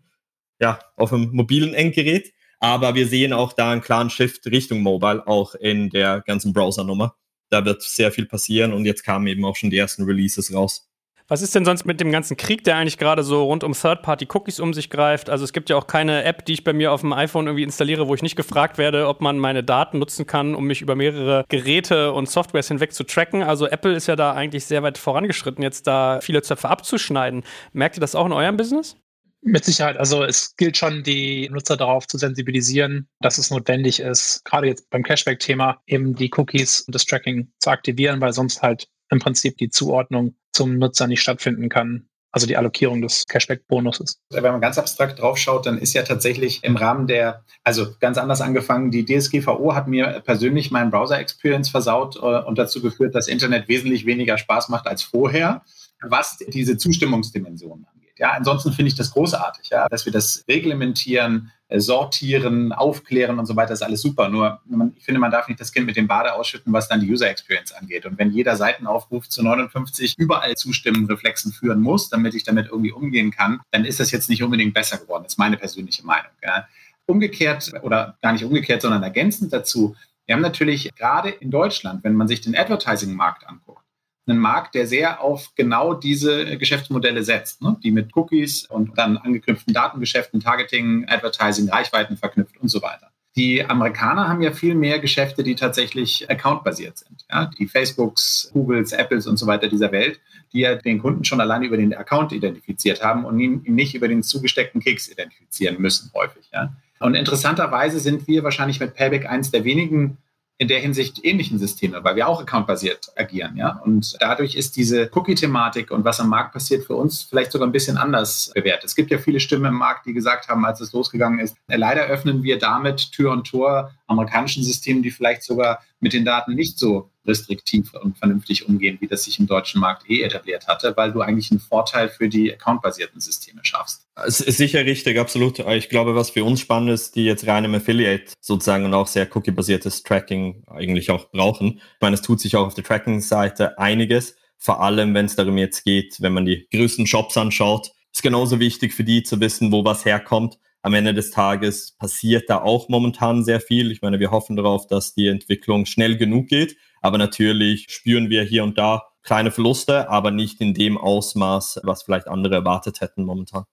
[0.63, 2.33] ja, auf dem mobilen Endgerät.
[2.61, 7.17] Aber wir sehen auch da einen klaren Shift Richtung Mobile, auch in der ganzen Browser-Nummer.
[7.51, 10.89] Da wird sehr viel passieren und jetzt kamen eben auch schon die ersten Releases raus.
[11.29, 14.61] Was ist denn sonst mit dem ganzen Krieg, der eigentlich gerade so rund um Third-Party-Cookies
[14.61, 15.31] um sich greift?
[15.31, 17.63] Also es gibt ja auch keine App, die ich bei mir auf dem iPhone irgendwie
[17.63, 20.95] installiere, wo ich nicht gefragt werde, ob man meine Daten nutzen kann, um mich über
[20.95, 23.43] mehrere Geräte und Softwares hinweg zu tracken.
[23.43, 27.45] Also Apple ist ja da eigentlich sehr weit vorangeschritten, jetzt da viele Zöpfe abzuschneiden.
[27.73, 28.97] Merkt ihr das auch in eurem Business?
[29.45, 29.97] Mit Sicherheit.
[29.97, 34.89] Also es gilt schon, die Nutzer darauf zu sensibilisieren, dass es notwendig ist, gerade jetzt
[34.89, 39.59] beim Cashback-Thema eben die Cookies und das Tracking zu aktivieren, weil sonst halt im Prinzip
[39.59, 42.09] die Zuordnung zum Nutzer nicht stattfinden kann.
[42.31, 44.19] Also die Allokierung des Cashback-Bonuses.
[44.31, 48.41] Wenn man ganz abstrakt draufschaut, dann ist ja tatsächlich im Rahmen der, also ganz anders
[48.41, 53.69] angefangen, die DSGVO hat mir persönlich meinen Browser-Experience versaut äh, und dazu geführt, dass Internet
[53.69, 55.63] wesentlich weniger Spaß macht als vorher,
[56.01, 58.02] was diese Zustimmungsdimension angeht.
[58.23, 63.47] Ja, ansonsten finde ich das großartig, ja, dass wir das reglementieren, äh, sortieren, aufklären und
[63.47, 64.29] so weiter, ist alles super.
[64.29, 67.01] Nur, man, ich finde, man darf nicht das Kind mit dem Bade ausschütten, was dann
[67.01, 68.07] die User Experience angeht.
[68.07, 72.93] Und wenn jeder Seitenaufruf zu 59 überall zustimmen, Reflexen führen muss, damit ich damit irgendwie
[72.93, 75.25] umgehen kann, dann ist das jetzt nicht unbedingt besser geworden.
[75.25, 76.31] Das ist meine persönliche Meinung.
[76.45, 76.69] Ja.
[77.07, 82.15] Umgekehrt oder gar nicht umgekehrt, sondern ergänzend dazu, wir haben natürlich gerade in Deutschland, wenn
[82.15, 83.83] man sich den Advertising-Markt anguckt,
[84.27, 87.77] einen Markt, der sehr auf genau diese Geschäftsmodelle setzt, ne?
[87.83, 93.09] die mit Cookies und dann angeknüpften Datengeschäften, Targeting, Advertising, Reichweiten verknüpft und so weiter.
[93.35, 97.25] Die Amerikaner haben ja viel mehr Geschäfte, die tatsächlich accountbasiert sind.
[97.31, 97.51] Ja?
[97.59, 100.21] Die Facebooks, Googles, Apples und so weiter dieser Welt,
[100.53, 104.07] die ja den Kunden schon alleine über den Account identifiziert haben und ihn nicht über
[104.07, 106.45] den zugesteckten Keks identifizieren müssen, häufig.
[106.53, 106.75] Ja?
[107.01, 110.19] Und interessanterweise sind wir wahrscheinlich mit Payback eins der wenigen
[110.63, 113.81] in der Hinsicht ähnlichen Systeme, weil wir auch accountbasiert agieren, ja.
[113.85, 117.73] Und dadurch ist diese Cookie-Thematik und was am Markt passiert für uns vielleicht sogar ein
[117.73, 118.85] bisschen anders bewertet.
[118.85, 122.03] Es gibt ja viele Stimmen im Markt, die gesagt haben, als es losgegangen ist, leider
[122.03, 126.79] öffnen wir damit Tür und Tor amerikanischen Systemen, die vielleicht sogar mit den Daten nicht
[126.79, 131.13] so restriktiv und vernünftig umgehen, wie das sich im deutschen Markt eh etabliert hatte, weil
[131.13, 134.07] du eigentlich einen Vorteil für die accountbasierten Systeme schaffst.
[134.25, 135.61] Es ist sicher richtig, absolut.
[135.61, 139.07] Ich glaube, was für uns spannend ist, die jetzt rein im Affiliate sozusagen und auch
[139.07, 141.81] sehr cookie-basiertes Tracking eigentlich auch brauchen.
[141.95, 145.59] Ich meine, es tut sich auch auf der Tracking-Seite einiges, vor allem wenn es darum
[145.59, 149.73] jetzt geht, wenn man die größten Shops anschaut, ist genauso wichtig für die zu wissen,
[149.73, 150.59] wo was herkommt.
[150.83, 153.93] Am Ende des Tages passiert da auch momentan sehr viel.
[153.93, 156.77] Ich meine, wir hoffen darauf, dass die Entwicklung schnell genug geht.
[157.03, 162.03] Aber natürlich spüren wir hier und da kleine Verluste, aber nicht in dem Ausmaß, was
[162.03, 163.65] vielleicht andere erwartet hätten momentan.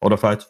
[0.00, 0.46] Oder Veit?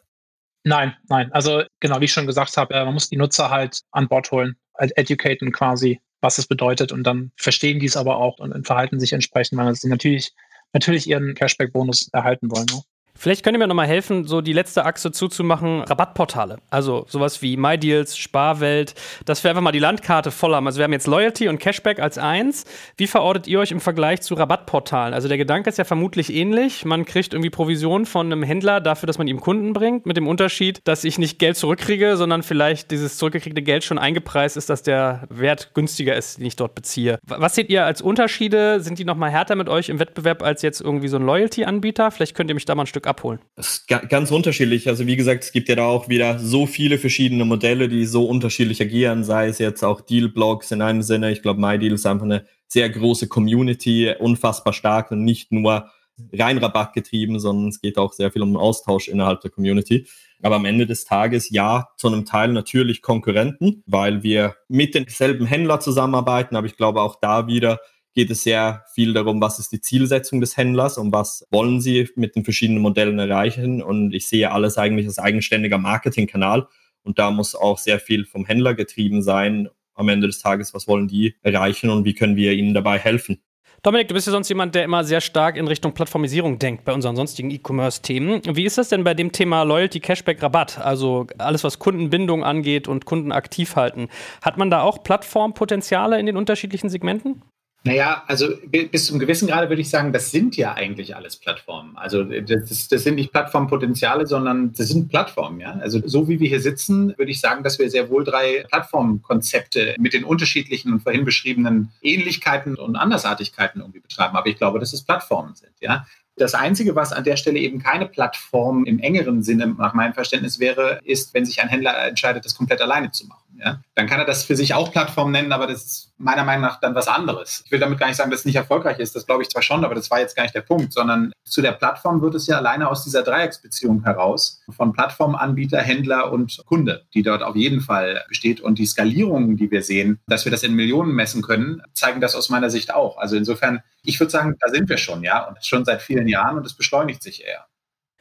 [0.64, 1.32] Nein, nein.
[1.32, 4.56] Also genau, wie ich schon gesagt habe, man muss die Nutzer halt an Bord holen,
[4.74, 9.12] educaten quasi, was es bedeutet und dann verstehen die es aber auch und verhalten sich
[9.12, 10.32] entsprechend, weil sie natürlich,
[10.72, 12.66] natürlich ihren Cashback-Bonus erhalten wollen.
[12.66, 12.80] Ne?
[13.16, 16.58] Vielleicht könnt ihr mir nochmal helfen, so die letzte Achse zuzumachen, Rabattportale.
[16.70, 20.66] Also sowas wie MyDeals, Sparwelt, dass wir einfach mal die Landkarte voll haben.
[20.66, 22.64] Also wir haben jetzt Loyalty und Cashback als eins.
[22.96, 25.14] Wie verortet ihr euch im Vergleich zu Rabattportalen?
[25.14, 26.84] Also der Gedanke ist ja vermutlich ähnlich.
[26.84, 30.28] Man kriegt irgendwie Provision von einem Händler dafür, dass man ihm Kunden bringt, mit dem
[30.28, 34.82] Unterschied, dass ich nicht Geld zurückkriege, sondern vielleicht dieses zurückgekriegte Geld schon eingepreist ist, dass
[34.82, 37.18] der Wert günstiger ist, den ich dort beziehe.
[37.26, 38.80] Was seht ihr als Unterschiede?
[38.80, 42.10] Sind die nochmal härter mit euch im Wettbewerb als jetzt irgendwie so ein Loyalty-Anbieter?
[42.10, 43.40] Vielleicht könnt ihr mich da mal ein Stück abholen?
[43.54, 44.88] Das ist ganz unterschiedlich.
[44.88, 48.26] Also wie gesagt, es gibt ja da auch wieder so viele verschiedene Modelle, die so
[48.26, 51.30] unterschiedlich agieren, sei es jetzt auch Deal-Blogs in einem Sinne.
[51.32, 55.90] Ich glaube, MyDeal ist einfach eine sehr große Community, unfassbar stark und nicht nur
[56.32, 60.06] rein Rabatt getrieben, sondern es geht auch sehr viel um Austausch innerhalb der Community.
[60.42, 65.46] Aber am Ende des Tages ja, zu einem Teil natürlich Konkurrenten, weil wir mit denselben
[65.46, 66.56] Händlern zusammenarbeiten.
[66.56, 67.78] Aber ich glaube auch da wieder
[68.16, 72.08] geht es sehr viel darum, was ist die Zielsetzung des Händlers und was wollen sie
[72.16, 73.82] mit den verschiedenen Modellen erreichen.
[73.82, 76.66] Und ich sehe alles eigentlich als eigenständiger Marketingkanal.
[77.02, 79.68] Und da muss auch sehr viel vom Händler getrieben sein.
[79.94, 83.38] Am Ende des Tages, was wollen die erreichen und wie können wir ihnen dabei helfen?
[83.82, 86.94] Dominik, du bist ja sonst jemand, der immer sehr stark in Richtung Plattformisierung denkt bei
[86.94, 88.40] unseren sonstigen E-Commerce-Themen.
[88.56, 90.78] Wie ist das denn bei dem Thema Loyalty, Cashback, Rabatt?
[90.78, 94.08] Also alles, was Kundenbindung angeht und Kunden aktiv halten.
[94.40, 97.42] Hat man da auch Plattformpotenziale in den unterschiedlichen Segmenten?
[97.86, 101.96] Naja, also bis zum gewissen Grade würde ich sagen, das sind ja eigentlich alles Plattformen.
[101.96, 105.60] Also das, das, sind nicht Plattformpotenziale, sondern das sind Plattformen.
[105.60, 105.78] Ja?
[105.80, 109.94] Also so wie wir hier sitzen, würde ich sagen, dass wir sehr wohl drei Plattformkonzepte
[110.00, 114.36] mit den unterschiedlichen und vorhin beschriebenen Ähnlichkeiten und Andersartigkeiten irgendwie betreiben.
[114.36, 115.72] Aber ich glaube, dass es Plattformen sind.
[115.80, 116.06] Ja?
[116.36, 120.58] Das Einzige, was an der Stelle eben keine Plattform im engeren Sinne nach meinem Verständnis
[120.58, 123.46] wäre, ist, wenn sich ein Händler entscheidet, das komplett alleine zu machen.
[123.58, 123.80] Ja?
[123.94, 126.80] Dann kann er das für sich auch Plattform nennen, aber das ist meiner Meinung nach
[126.80, 127.62] dann was anderes.
[127.64, 129.16] Ich will damit gar nicht sagen, dass es nicht erfolgreich ist.
[129.16, 131.62] Das glaube ich zwar schon, aber das war jetzt gar nicht der Punkt, sondern zu
[131.62, 137.04] der Plattform wird es ja alleine aus dieser Dreiecksbeziehung heraus von Plattformanbieter, Händler und Kunde,
[137.14, 138.60] die dort auf jeden Fall besteht.
[138.60, 142.34] Und die Skalierungen, die wir sehen, dass wir das in Millionen messen können, zeigen das
[142.34, 143.18] aus meiner Sicht auch.
[143.18, 146.56] Also insofern, ich würde sagen, da sind wir schon, ja, und schon seit vielen Jahren
[146.56, 147.66] und es beschleunigt sich eher.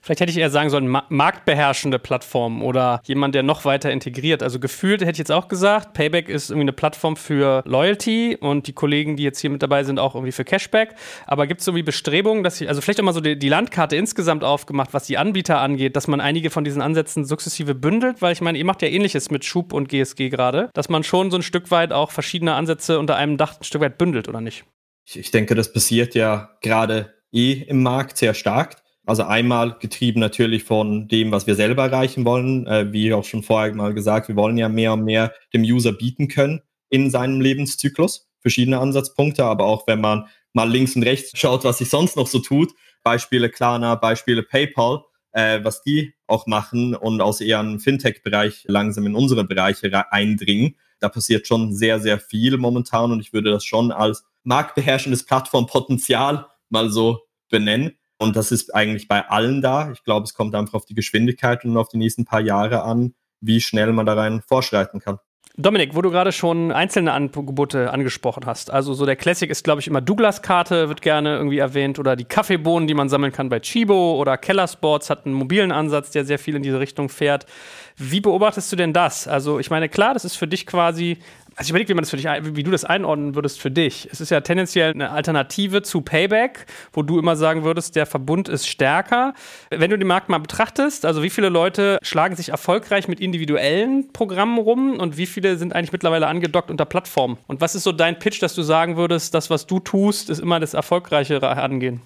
[0.06, 4.44] Vielleicht hätte ich eher sagen sollen, marktbeherrschende Plattform oder jemand, der noch weiter integriert.
[4.44, 8.68] Also gefühlt hätte ich jetzt auch gesagt, Payback ist irgendwie eine Plattform für Loyalty und
[8.68, 10.94] die Kollegen, die jetzt hier mit dabei sind, auch irgendwie für Cashback.
[11.26, 13.96] Aber gibt es irgendwie Bestrebungen, dass ich, also vielleicht auch mal so die, die, Landkarte
[13.96, 18.22] insgesamt aufgemacht, was die Anbieter angeht, dass man einige von diesen Ansätzen sukzessive bündelt?
[18.22, 21.32] Weil ich meine, ihr macht ja ähnliches mit Schub und GSG gerade, dass man schon
[21.32, 24.40] so ein Stück weit auch verschiedene Ansätze unter einem Dach ein Stück weit bündelt, oder
[24.40, 24.66] nicht?
[25.12, 28.82] Ich denke, das passiert ja gerade eh im Markt sehr stark.
[29.06, 32.66] Also einmal getrieben natürlich von dem, was wir selber erreichen wollen.
[32.66, 35.92] Äh, wie auch schon vorher mal gesagt, wir wollen ja mehr und mehr dem User
[35.92, 38.28] bieten können in seinem Lebenszyklus.
[38.40, 42.28] Verschiedene Ansatzpunkte, aber auch wenn man mal links und rechts schaut, was sich sonst noch
[42.28, 42.74] so tut.
[43.04, 49.16] Beispiele Klarna, Beispiele PayPal, äh, was die auch machen und aus ihrem Fintech-Bereich langsam in
[49.16, 50.78] unsere Bereiche eindringen.
[51.00, 56.48] Da passiert schon sehr, sehr viel momentan und ich würde das schon als marktbeherrschendes Plattformpotenzial
[56.76, 57.98] mal so benennen.
[58.18, 59.92] Und das ist eigentlich bei allen da.
[59.92, 63.16] Ich glaube, es kommt einfach auf die Geschwindigkeit und auf die nächsten paar Jahre an,
[63.42, 65.20] wie schnell man da rein vorschreiten kann.
[65.58, 68.72] Dominik, wo du gerade schon einzelne Angebote angesprochen hast.
[68.72, 72.26] Also so der Classic ist, glaube ich, immer Douglas-Karte, wird gerne irgendwie erwähnt, oder die
[72.26, 76.26] Kaffeebohnen, die man sammeln kann bei Chibo oder Keller Sports hat einen mobilen Ansatz, der
[76.26, 77.46] sehr viel in diese Richtung fährt.
[77.96, 79.30] Wie beobachtest du denn das?
[79.30, 81.20] Also ich meine, klar, das ist für dich quasi
[81.56, 84.10] also ich überlege, wie man das für dich, wie du das einordnen würdest für dich.
[84.12, 88.50] Es ist ja tendenziell eine Alternative zu Payback, wo du immer sagen würdest, der Verbund
[88.50, 89.34] ist stärker.
[89.70, 94.12] Wenn du den Markt mal betrachtest, also wie viele Leute schlagen sich erfolgreich mit individuellen
[94.12, 97.38] Programmen rum und wie viele sind eigentlich mittlerweile angedockt unter Plattformen?
[97.48, 100.40] Und was ist so dein Pitch, dass du sagen würdest, das, was du tust, ist
[100.40, 102.02] immer das Erfolgreichere angehen?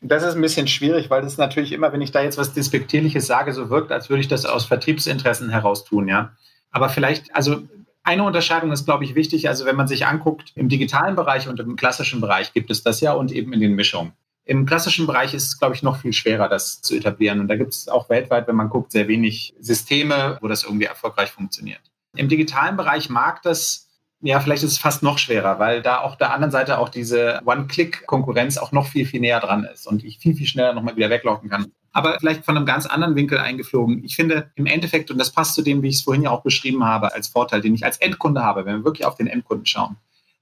[0.00, 3.26] Das ist ein bisschen schwierig, weil das natürlich immer, wenn ich da jetzt was Despektierliches
[3.26, 6.32] sage, so wirkt, als würde ich das aus Vertriebsinteressen heraus tun, ja.
[6.70, 7.62] Aber vielleicht, also
[8.04, 9.48] eine Unterscheidung ist, glaube ich, wichtig.
[9.48, 13.00] Also wenn man sich anguckt, im digitalen Bereich und im klassischen Bereich gibt es das
[13.00, 14.12] ja und eben in den Mischungen.
[14.44, 17.40] Im klassischen Bereich ist es, glaube ich, noch viel schwerer, das zu etablieren.
[17.40, 20.84] Und da gibt es auch weltweit, wenn man guckt, sehr wenig Systeme, wo das irgendwie
[20.84, 21.80] erfolgreich funktioniert.
[22.14, 23.88] Im digitalen Bereich mag das,
[24.20, 27.40] ja, vielleicht ist es fast noch schwerer, weil da auf der anderen Seite auch diese
[27.46, 31.08] One-Click-Konkurrenz auch noch viel, viel näher dran ist und ich viel, viel schneller nochmal wieder
[31.08, 34.04] weglaufen kann aber vielleicht von einem ganz anderen Winkel eingeflogen.
[34.04, 36.42] Ich finde im Endeffekt, und das passt zu dem, wie ich es vorhin ja auch
[36.42, 39.64] beschrieben habe, als Vorteil, den ich als Endkunde habe, wenn wir wirklich auf den Endkunden
[39.64, 39.96] schauen.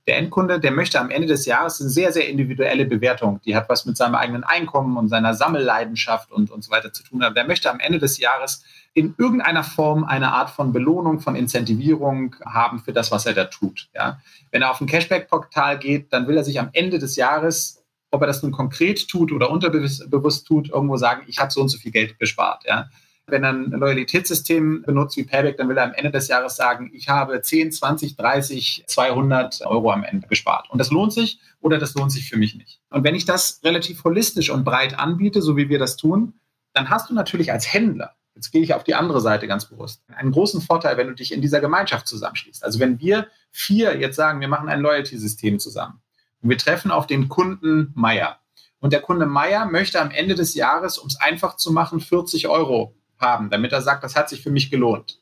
[0.06, 3.40] Der Endkunde, der möchte am Ende des Jahres eine sehr, sehr individuelle Bewertung.
[3.44, 7.04] Die hat was mit seinem eigenen Einkommen und seiner Sammelleidenschaft und, und so weiter zu
[7.04, 7.22] tun.
[7.22, 11.36] Aber der möchte am Ende des Jahres in irgendeiner Form eine Art von Belohnung, von
[11.36, 13.90] Incentivierung haben für das, was er da tut.
[13.94, 14.20] Ja?
[14.50, 17.81] Wenn er auf ein Cashback-Portal geht, dann will er sich am Ende des Jahres
[18.12, 21.68] ob er das nun konkret tut oder unterbewusst tut, irgendwo sagen, ich habe so und
[21.68, 22.64] so viel Geld bespart.
[22.66, 22.88] Ja.
[23.26, 26.90] Wenn er ein Loyalitätssystem benutzt wie Payback, dann will er am Ende des Jahres sagen,
[26.92, 30.68] ich habe 10, 20, 30, 200 Euro am Ende gespart.
[30.70, 32.80] Und das lohnt sich oder das lohnt sich für mich nicht.
[32.90, 36.34] Und wenn ich das relativ holistisch und breit anbiete, so wie wir das tun,
[36.74, 40.02] dann hast du natürlich als Händler, jetzt gehe ich auf die andere Seite ganz bewusst,
[40.14, 42.62] einen großen Vorteil, wenn du dich in dieser Gemeinschaft zusammenschließt.
[42.62, 46.01] Also wenn wir vier jetzt sagen, wir machen ein Loyalty-System zusammen,
[46.42, 48.38] und wir treffen auf den Kunden Meier.
[48.80, 52.48] Und der Kunde Meier möchte am Ende des Jahres, um es einfach zu machen, 40
[52.48, 55.20] Euro haben, damit er sagt, das hat sich für mich gelohnt.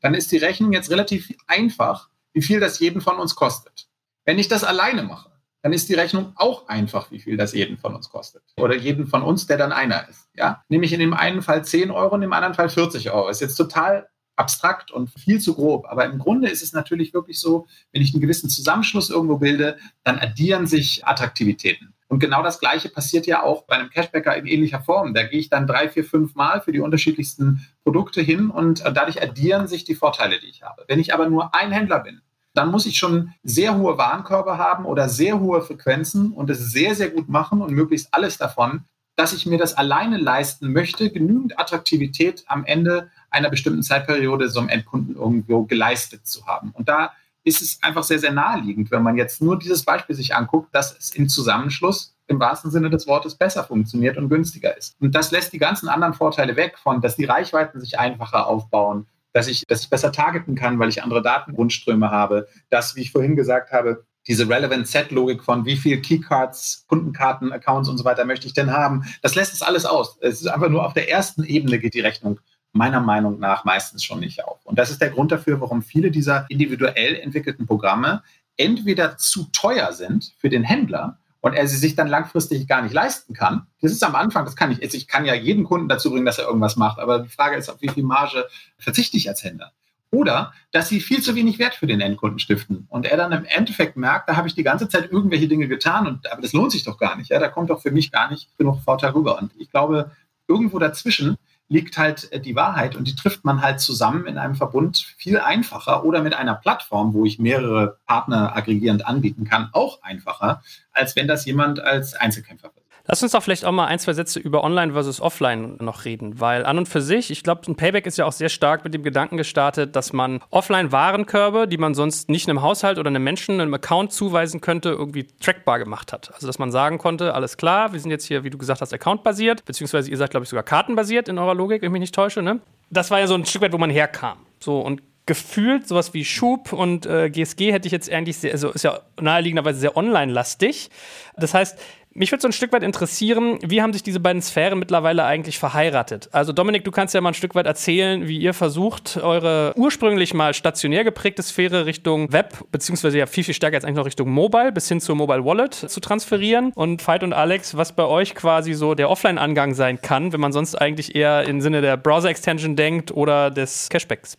[0.00, 3.88] Dann ist die Rechnung jetzt relativ einfach, wie viel das jeden von uns kostet.
[4.24, 5.30] Wenn ich das alleine mache,
[5.62, 8.42] dann ist die Rechnung auch einfach, wie viel das jeden von uns kostet.
[8.58, 10.28] Oder jeden von uns, der dann einer ist.
[10.34, 10.62] Ja?
[10.68, 13.28] Nämlich in dem einen Fall 10 Euro, in dem anderen Fall 40 Euro.
[13.28, 15.86] Ist jetzt total abstrakt und viel zu grob.
[15.88, 19.78] Aber im Grunde ist es natürlich wirklich so, wenn ich einen gewissen Zusammenschluss irgendwo bilde,
[20.04, 21.94] dann addieren sich Attraktivitäten.
[22.08, 25.12] Und genau das Gleiche passiert ja auch bei einem Cashbacker in ähnlicher Form.
[25.12, 29.22] Da gehe ich dann drei, vier, fünf Mal für die unterschiedlichsten Produkte hin und dadurch
[29.22, 30.84] addieren sich die Vorteile, die ich habe.
[30.88, 32.22] Wenn ich aber nur ein Händler bin,
[32.54, 36.94] dann muss ich schon sehr hohe Warenkörbe haben oder sehr hohe Frequenzen und es sehr,
[36.94, 41.58] sehr gut machen und möglichst alles davon, dass ich mir das alleine leisten möchte, genügend
[41.58, 46.70] Attraktivität am Ende einer bestimmten Zeitperiode so einem Endkunden irgendwo geleistet zu haben.
[46.72, 47.12] Und da
[47.44, 50.96] ist es einfach sehr, sehr naheliegend, wenn man jetzt nur dieses Beispiel sich anguckt, dass
[50.96, 54.94] es im Zusammenschluss im wahrsten Sinne des Wortes besser funktioniert und günstiger ist.
[55.00, 59.06] Und das lässt die ganzen anderen Vorteile weg von, dass die Reichweiten sich einfacher aufbauen,
[59.32, 63.12] dass ich, dass ich besser targeten kann, weil ich andere Datengrundströme habe, dass, wie ich
[63.12, 68.04] vorhin gesagt habe, diese Relevant Set Logik von wie viel Keycards, Kundenkarten, Accounts und so
[68.04, 70.18] weiter möchte ich denn haben, das lässt es alles aus.
[70.20, 72.38] Es ist einfach nur auf der ersten Ebene geht die Rechnung
[72.72, 74.64] meiner Meinung nach meistens schon nicht auf.
[74.64, 78.22] Und das ist der Grund dafür, warum viele dieser individuell entwickelten Programme
[78.56, 82.92] entweder zu teuer sind für den Händler und er sie sich dann langfristig gar nicht
[82.92, 83.66] leisten kann.
[83.80, 86.26] Das ist am Anfang, das kann ich, also ich kann ja jeden Kunden dazu bringen,
[86.26, 88.46] dass er irgendwas macht, aber die Frage ist, auf wie viel Marge
[88.78, 89.72] verzichte ich als Händler?
[90.10, 93.44] Oder dass sie viel zu wenig Wert für den Endkunden stiften und er dann im
[93.44, 96.72] Endeffekt merkt, da habe ich die ganze Zeit irgendwelche Dinge getan und aber das lohnt
[96.72, 97.30] sich doch gar nicht.
[97.30, 99.38] Ja, da kommt doch für mich gar nicht genug Vorteil rüber.
[99.38, 100.12] Und ich glaube,
[100.48, 101.36] irgendwo dazwischen
[101.68, 105.38] liegt halt äh, die Wahrheit und die trifft man halt zusammen in einem Verbund viel
[105.38, 111.14] einfacher oder mit einer Plattform, wo ich mehrere Partner aggregierend anbieten kann, auch einfacher, als
[111.16, 112.87] wenn das jemand als Einzelkämpfer versucht.
[113.10, 116.40] Lass uns doch vielleicht auch mal ein, zwei Sätze über Online versus Offline noch reden,
[116.40, 118.92] weil an und für sich, ich glaube, ein Payback ist ja auch sehr stark mit
[118.92, 123.62] dem Gedanken gestartet, dass man Offline-Warenkörbe, die man sonst nicht einem Haushalt oder einem Menschen,
[123.62, 126.30] einem Account zuweisen könnte, irgendwie trackbar gemacht hat.
[126.34, 128.92] Also, dass man sagen konnte, alles klar, wir sind jetzt hier, wie du gesagt hast,
[128.92, 132.14] Account-basiert, beziehungsweise ihr seid, glaube ich, sogar kartenbasiert in eurer Logik, wenn ich mich nicht
[132.14, 132.60] täusche, ne?
[132.90, 134.36] Das war ja so ein Stück weit, wo man herkam.
[134.60, 138.70] So, und gefühlt sowas wie Schub und äh, GSG hätte ich jetzt eigentlich sehr, also
[138.70, 140.88] ist ja naheliegenderweise sehr online-lastig.
[141.36, 141.78] Das heißt,
[142.18, 145.58] mich würde so ein Stück weit interessieren, wie haben sich diese beiden Sphären mittlerweile eigentlich
[145.58, 146.28] verheiratet?
[146.32, 150.34] Also Dominik, du kannst ja mal ein Stück weit erzählen, wie ihr versucht, eure ursprünglich
[150.34, 154.30] mal stationär geprägte Sphäre Richtung Web, beziehungsweise ja viel, viel stärker jetzt eigentlich noch Richtung
[154.30, 156.72] Mobile, bis hin zur Mobile Wallet zu transferieren.
[156.74, 160.52] Und Veit und Alex, was bei euch quasi so der Offline-Angang sein kann, wenn man
[160.52, 164.38] sonst eigentlich eher im Sinne der Browser-Extension denkt oder des Cashbacks.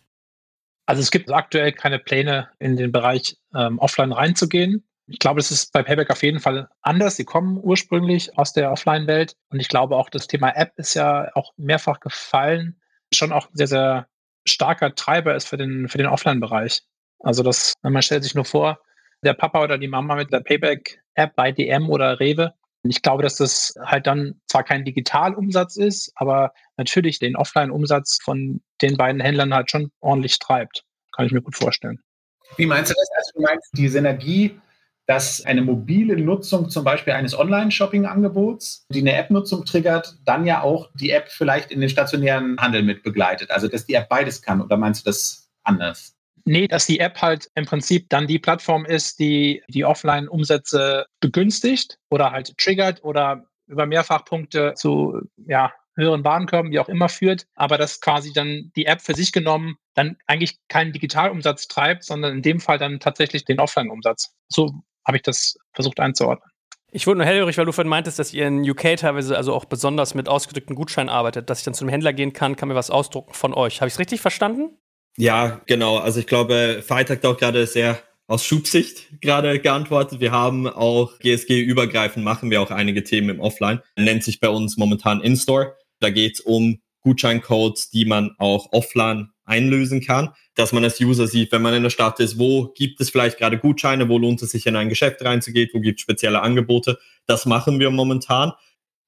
[0.86, 4.84] Also es gibt aktuell keine Pläne, in den Bereich ähm, offline reinzugehen.
[5.10, 7.16] Ich glaube, es ist bei Payback auf jeden Fall anders.
[7.16, 11.30] Sie kommen ursprünglich aus der Offline-Welt und ich glaube auch, das Thema App ist ja
[11.34, 12.80] auch mehrfach gefallen.
[13.12, 14.06] Schon auch ein sehr, sehr
[14.46, 16.82] starker Treiber ist für den, für den Offline-Bereich.
[17.18, 18.78] Also das, man stellt sich nur vor,
[19.22, 22.54] der Papa oder die Mama mit der Payback-App bei DM oder Rewe.
[22.84, 28.62] Ich glaube, dass das halt dann zwar kein Digitalumsatz ist, aber natürlich den Offline-Umsatz von
[28.80, 30.84] den beiden Händlern halt schon ordentlich treibt.
[31.12, 32.00] Kann ich mir gut vorstellen.
[32.56, 33.08] Wie meinst du das?
[33.16, 34.60] Also du meinst die Synergie
[35.10, 40.88] dass eine mobile Nutzung zum Beispiel eines Online-Shopping-Angebots, die eine App-Nutzung triggert, dann ja auch
[40.94, 43.50] die App vielleicht in den stationären Handel mit begleitet.
[43.50, 44.62] Also dass die App beides kann.
[44.62, 46.14] Oder meinst du das anders?
[46.44, 51.98] Nee, dass die App halt im Prinzip dann die Plattform ist, die die Offline-Umsätze begünstigt
[52.10, 57.78] oder halt triggert oder über Mehrfachpunkte zu ja, höheren Warenkörben, wie auch immer, führt, aber
[57.78, 62.42] dass quasi dann die App für sich genommen dann eigentlich keinen Digitalumsatz treibt, sondern in
[62.42, 64.36] dem Fall dann tatsächlich den Offline-Umsatz.
[64.48, 64.72] So
[65.06, 66.48] habe ich das versucht einzuordnen.
[66.92, 69.64] Ich wurde nur hellhörig, weil du vorhin meintest, dass ihr in UK teilweise also auch
[69.64, 72.74] besonders mit ausgedrückten Gutscheinen arbeitet, dass ich dann zu einem Händler gehen kann, kann mir
[72.74, 73.80] was ausdrucken von euch.
[73.80, 74.76] Habe ich es richtig verstanden?
[75.16, 75.98] Ja, genau.
[75.98, 80.20] Also ich glaube, Veit hat auch gerade sehr aus Schubsicht gerade geantwortet.
[80.20, 83.80] Wir haben auch GSG-übergreifend machen wir auch einige Themen im Offline.
[83.96, 85.76] Nennt sich bei uns momentan In-Store.
[86.00, 90.30] Da geht es um Gutscheincodes, die man auch offline einlösen kann,
[90.60, 93.38] dass man als User sieht, wenn man in der Stadt ist, wo gibt es vielleicht
[93.38, 96.98] gerade Gutscheine, wo lohnt es sich in ein Geschäft reinzugehen, wo gibt es spezielle Angebote.
[97.26, 98.52] Das machen wir momentan.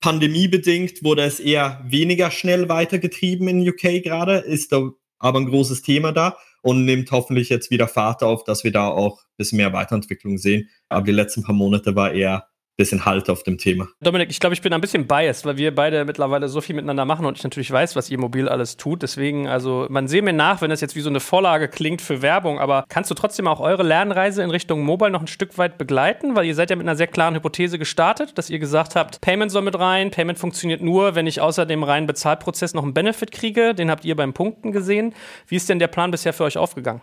[0.01, 6.13] Pandemiebedingt wurde es eher weniger schnell weitergetrieben in UK gerade, ist aber ein großes Thema
[6.13, 9.75] da und nimmt hoffentlich jetzt wieder Fahrt auf, dass wir da auch ein bisschen mehr
[9.75, 10.71] Weiterentwicklung sehen.
[10.89, 13.89] Aber die letzten paar Monate war eher bisschen Halt auf dem Thema.
[14.01, 17.05] Dominik, ich glaube, ich bin ein bisschen biased, weil wir beide mittlerweile so viel miteinander
[17.05, 19.03] machen und ich natürlich weiß, was ihr mobil alles tut.
[19.03, 22.23] Deswegen, also man sehe mir nach, wenn das jetzt wie so eine Vorlage klingt für
[22.23, 25.79] Werbung, aber kannst du trotzdem auch eure Lernreise in Richtung Mobile noch ein Stück weit
[25.79, 26.35] begleiten?
[26.35, 29.53] Weil ihr seid ja mit einer sehr klaren Hypothese gestartet, dass ihr gesagt habt, Payment
[29.53, 33.33] soll mit rein, Payment funktioniert nur, wenn ich außer dem reinen Bezahlprozess noch einen Benefit
[33.33, 33.75] kriege.
[33.75, 35.15] Den habt ihr beim Punkten gesehen.
[35.47, 37.03] Wie ist denn der Plan bisher für euch aufgegangen?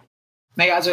[0.56, 0.92] Naja, also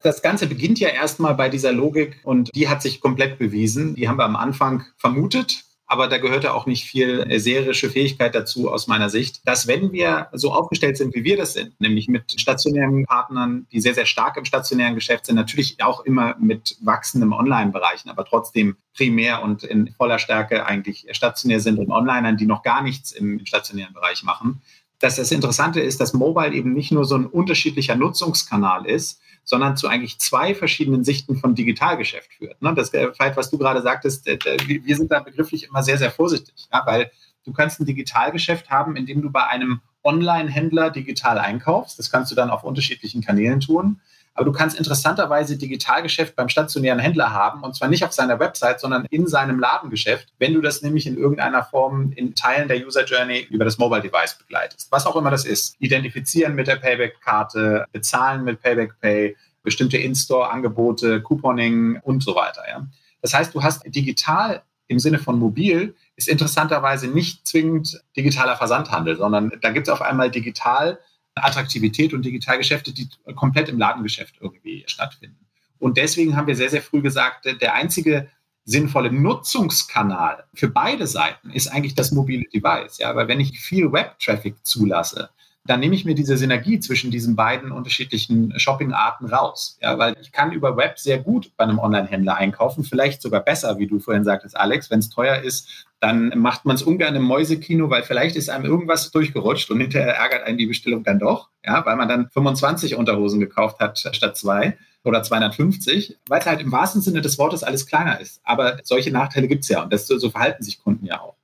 [0.00, 3.94] Das Ganze beginnt ja erstmal bei dieser Logik und die hat sich komplett bewiesen.
[3.96, 8.34] Die haben wir am Anfang vermutet, aber da gehörte auch nicht viel äh, serische Fähigkeit
[8.34, 12.08] dazu aus meiner Sicht, dass wenn wir so aufgestellt sind, wie wir das sind, nämlich
[12.08, 16.76] mit stationären Partnern, die sehr, sehr stark im stationären Geschäft sind, natürlich auch immer mit
[16.82, 22.46] wachsendem Online-Bereichen, aber trotzdem primär und in voller Stärke eigentlich stationär sind und Onlinern, die
[22.46, 24.60] noch gar nichts im stationären Bereich machen,
[24.98, 29.78] dass das Interessante ist, dass Mobile eben nicht nur so ein unterschiedlicher Nutzungskanal ist, sondern
[29.78, 32.60] zu eigentlich zwei verschiedenen Sichten von Digitalgeschäft führt.
[32.60, 32.74] Ne?
[32.74, 36.82] Das, vielleicht, was du gerade sagtest, wir sind da begrifflich immer sehr, sehr vorsichtig, ja?
[36.84, 37.10] weil
[37.44, 41.98] du kannst ein Digitalgeschäft haben, in dem du bei einem Online-Händler digital einkaufst.
[41.98, 44.02] Das kannst du dann auf unterschiedlichen Kanälen tun.
[44.38, 48.78] Aber du kannst interessanterweise Digitalgeschäft beim stationären Händler haben und zwar nicht auf seiner Website,
[48.78, 53.04] sondern in seinem Ladengeschäft, wenn du das nämlich in irgendeiner Form in Teilen der User
[53.04, 54.92] Journey über das Mobile Device begleitest.
[54.92, 55.74] Was auch immer das ist.
[55.80, 62.62] Identifizieren mit der Payback-Karte, bezahlen mit Payback Pay, bestimmte In-Store-Angebote, Couponing und so weiter.
[62.68, 62.86] Ja.
[63.22, 69.16] Das heißt, du hast digital im Sinne von mobil ist interessanterweise nicht zwingend digitaler Versandhandel,
[69.16, 71.00] sondern da gibt es auf einmal digital
[71.44, 75.46] Attraktivität und Digitalgeschäfte, die komplett im Ladengeschäft irgendwie stattfinden.
[75.78, 78.28] Und deswegen haben wir sehr, sehr früh gesagt, der einzige
[78.64, 82.98] sinnvolle Nutzungskanal für beide Seiten ist eigentlich das mobile Device.
[82.98, 85.30] Ja, weil wenn ich viel Web-Traffic zulasse,
[85.68, 89.76] dann nehme ich mir diese Synergie zwischen diesen beiden unterschiedlichen Shopping-Arten raus.
[89.82, 93.78] Ja, weil ich kann über Web sehr gut bei einem Online-Händler einkaufen, vielleicht sogar besser,
[93.78, 94.90] wie du vorhin sagtest, Alex.
[94.90, 98.64] Wenn es teuer ist, dann macht man es ungern im Mäusekino, weil vielleicht ist einem
[98.64, 102.94] irgendwas durchgerutscht und hinterher ärgert einen die Bestellung dann doch, ja, weil man dann 25
[102.94, 107.62] Unterhosen gekauft hat statt zwei oder 250, weil es halt im wahrsten Sinne des Wortes
[107.62, 108.40] alles kleiner ist.
[108.42, 111.37] Aber solche Nachteile gibt es ja und das, so verhalten sich Kunden ja auch.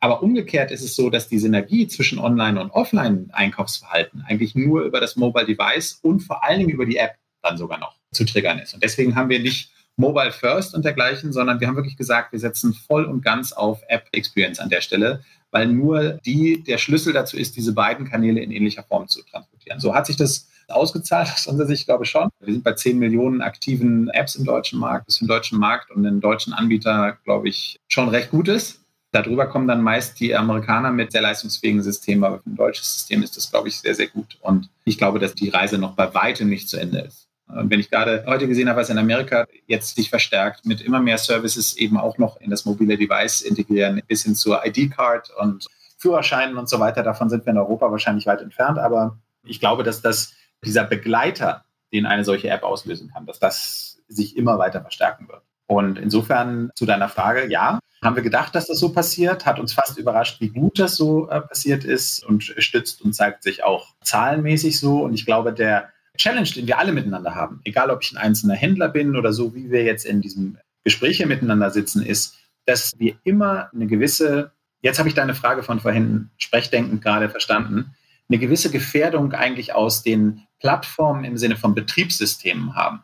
[0.00, 4.98] Aber umgekehrt ist es so, dass die Synergie zwischen Online- und Offline-Einkaufsverhalten eigentlich nur über
[4.98, 8.58] das Mobile Device und vor allen Dingen über die App dann sogar noch zu triggern
[8.58, 8.74] ist.
[8.74, 12.38] Und deswegen haben wir nicht Mobile First und dergleichen, sondern wir haben wirklich gesagt, wir
[12.38, 17.12] setzen voll und ganz auf App Experience an der Stelle, weil nur die der Schlüssel
[17.12, 19.80] dazu ist, diese beiden Kanäle in ähnlicher Form zu transportieren.
[19.80, 22.30] So hat sich das ausgezahlt aus unserer Sicht, glaube ich schon.
[22.40, 25.90] Wir sind bei 10 Millionen aktiven Apps im deutschen Markt, das ist im deutschen Markt
[25.90, 28.80] und den deutschen Anbieter, glaube ich, schon recht gut ist.
[29.12, 33.22] Darüber kommen dann meist die Amerikaner mit sehr leistungsfähigen Systemen, aber für ein deutsches System
[33.22, 34.38] ist das, glaube ich, sehr, sehr gut.
[34.40, 37.26] Und ich glaube, dass die Reise noch bei weitem nicht zu Ende ist.
[37.48, 41.00] Und wenn ich gerade heute gesehen habe, was in Amerika jetzt sich verstärkt mit immer
[41.00, 45.66] mehr Services eben auch noch in das mobile Device integrieren, bis hin zur ID-Card und
[45.98, 48.78] Führerscheinen und so weiter, davon sind wir in Europa wahrscheinlich weit entfernt.
[48.78, 50.34] Aber ich glaube, dass das
[50.64, 55.42] dieser Begleiter, den eine solche App auslösen kann, dass das sich immer weiter verstärken wird.
[55.66, 59.72] Und insofern zu deiner Frage, ja, haben wir gedacht, dass das so passiert, hat uns
[59.72, 63.94] fast überrascht, wie gut das so äh, passiert ist und stützt und zeigt sich auch
[64.02, 65.02] zahlenmäßig so.
[65.04, 68.54] Und ich glaube, der Challenge, den wir alle miteinander haben, egal ob ich ein einzelner
[68.54, 72.92] Händler bin oder so, wie wir jetzt in diesem Gespräch hier miteinander sitzen, ist, dass
[72.98, 77.94] wir immer eine gewisse, jetzt habe ich deine Frage von vorhin sprechdenkend gerade verstanden,
[78.28, 83.02] eine gewisse Gefährdung eigentlich aus den Plattformen im Sinne von Betriebssystemen haben.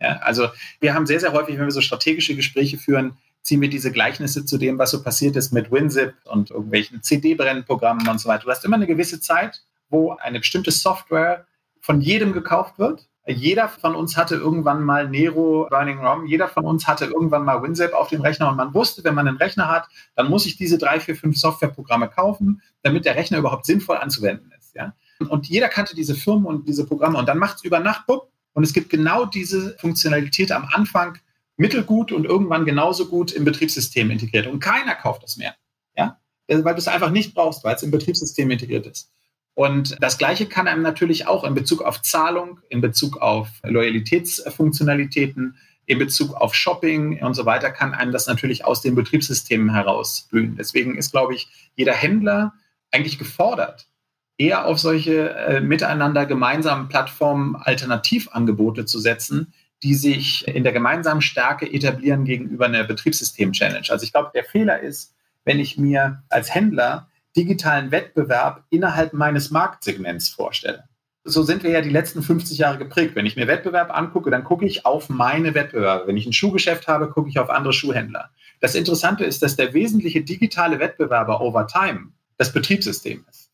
[0.00, 0.48] Ja, also
[0.80, 4.44] wir haben sehr, sehr häufig, wenn wir so strategische Gespräche führen, ziehen wir diese Gleichnisse
[4.44, 8.44] zu dem, was so passiert ist mit WinZip und irgendwelchen CD-Brennprogrammen und so weiter.
[8.44, 11.46] Du hast immer eine gewisse Zeit, wo eine bestimmte Software
[11.80, 13.08] von jedem gekauft wird.
[13.26, 17.62] Jeder von uns hatte irgendwann mal Nero Burning ROM, jeder von uns hatte irgendwann mal
[17.62, 19.86] WinZip auf dem Rechner und man wusste, wenn man einen Rechner hat,
[20.16, 24.50] dann muss ich diese drei, vier, fünf Softwareprogramme kaufen, damit der Rechner überhaupt sinnvoll anzuwenden
[24.58, 24.74] ist.
[24.74, 24.94] Ja?
[25.28, 28.30] Und jeder kannte diese Firmen und diese Programme und dann macht es über Nacht, bupp,
[28.54, 31.18] und es gibt genau diese Funktionalität am Anfang
[31.58, 34.46] mittelgut und irgendwann genauso gut im Betriebssystem integriert.
[34.46, 35.54] Und keiner kauft das mehr.
[35.96, 36.18] Ja?
[36.46, 39.12] Weil du es einfach nicht brauchst, weil es im Betriebssystem integriert ist.
[39.54, 45.56] Und das Gleiche kann einem natürlich auch in Bezug auf Zahlung, in Bezug auf Loyalitätsfunktionalitäten,
[45.84, 50.54] in Bezug auf Shopping und so weiter, kann einem das natürlich aus den Betriebssystemen herausblühen.
[50.56, 52.54] Deswegen ist, glaube ich, jeder Händler
[52.92, 53.88] eigentlich gefordert,
[54.36, 59.52] eher auf solche äh, miteinander gemeinsamen Plattformen Alternativangebote zu setzen,
[59.82, 63.86] die sich in der gemeinsamen Stärke etablieren gegenüber einer Betriebssystem-Challenge.
[63.90, 65.14] Also ich glaube, der Fehler ist,
[65.44, 70.84] wenn ich mir als Händler digitalen Wettbewerb innerhalb meines Marktsegments vorstelle.
[71.24, 73.14] So sind wir ja die letzten 50 Jahre geprägt.
[73.14, 76.06] Wenn ich mir Wettbewerb angucke, dann gucke ich auf meine Wettbewerbe.
[76.06, 78.30] Wenn ich ein Schuhgeschäft habe, gucke ich auf andere Schuhhändler.
[78.60, 83.47] Das Interessante ist, dass der wesentliche digitale Wettbewerber over time das Betriebssystem ist.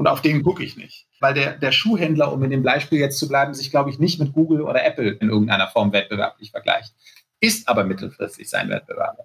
[0.00, 1.06] Und auf den gucke ich nicht.
[1.20, 4.18] Weil der, der Schuhhändler, um in dem Beispiel jetzt zu bleiben, sich, glaube ich, nicht
[4.18, 6.94] mit Google oder Apple in irgendeiner Form wettbewerblich vergleicht.
[7.38, 9.24] Ist aber mittelfristig sein Wettbewerber.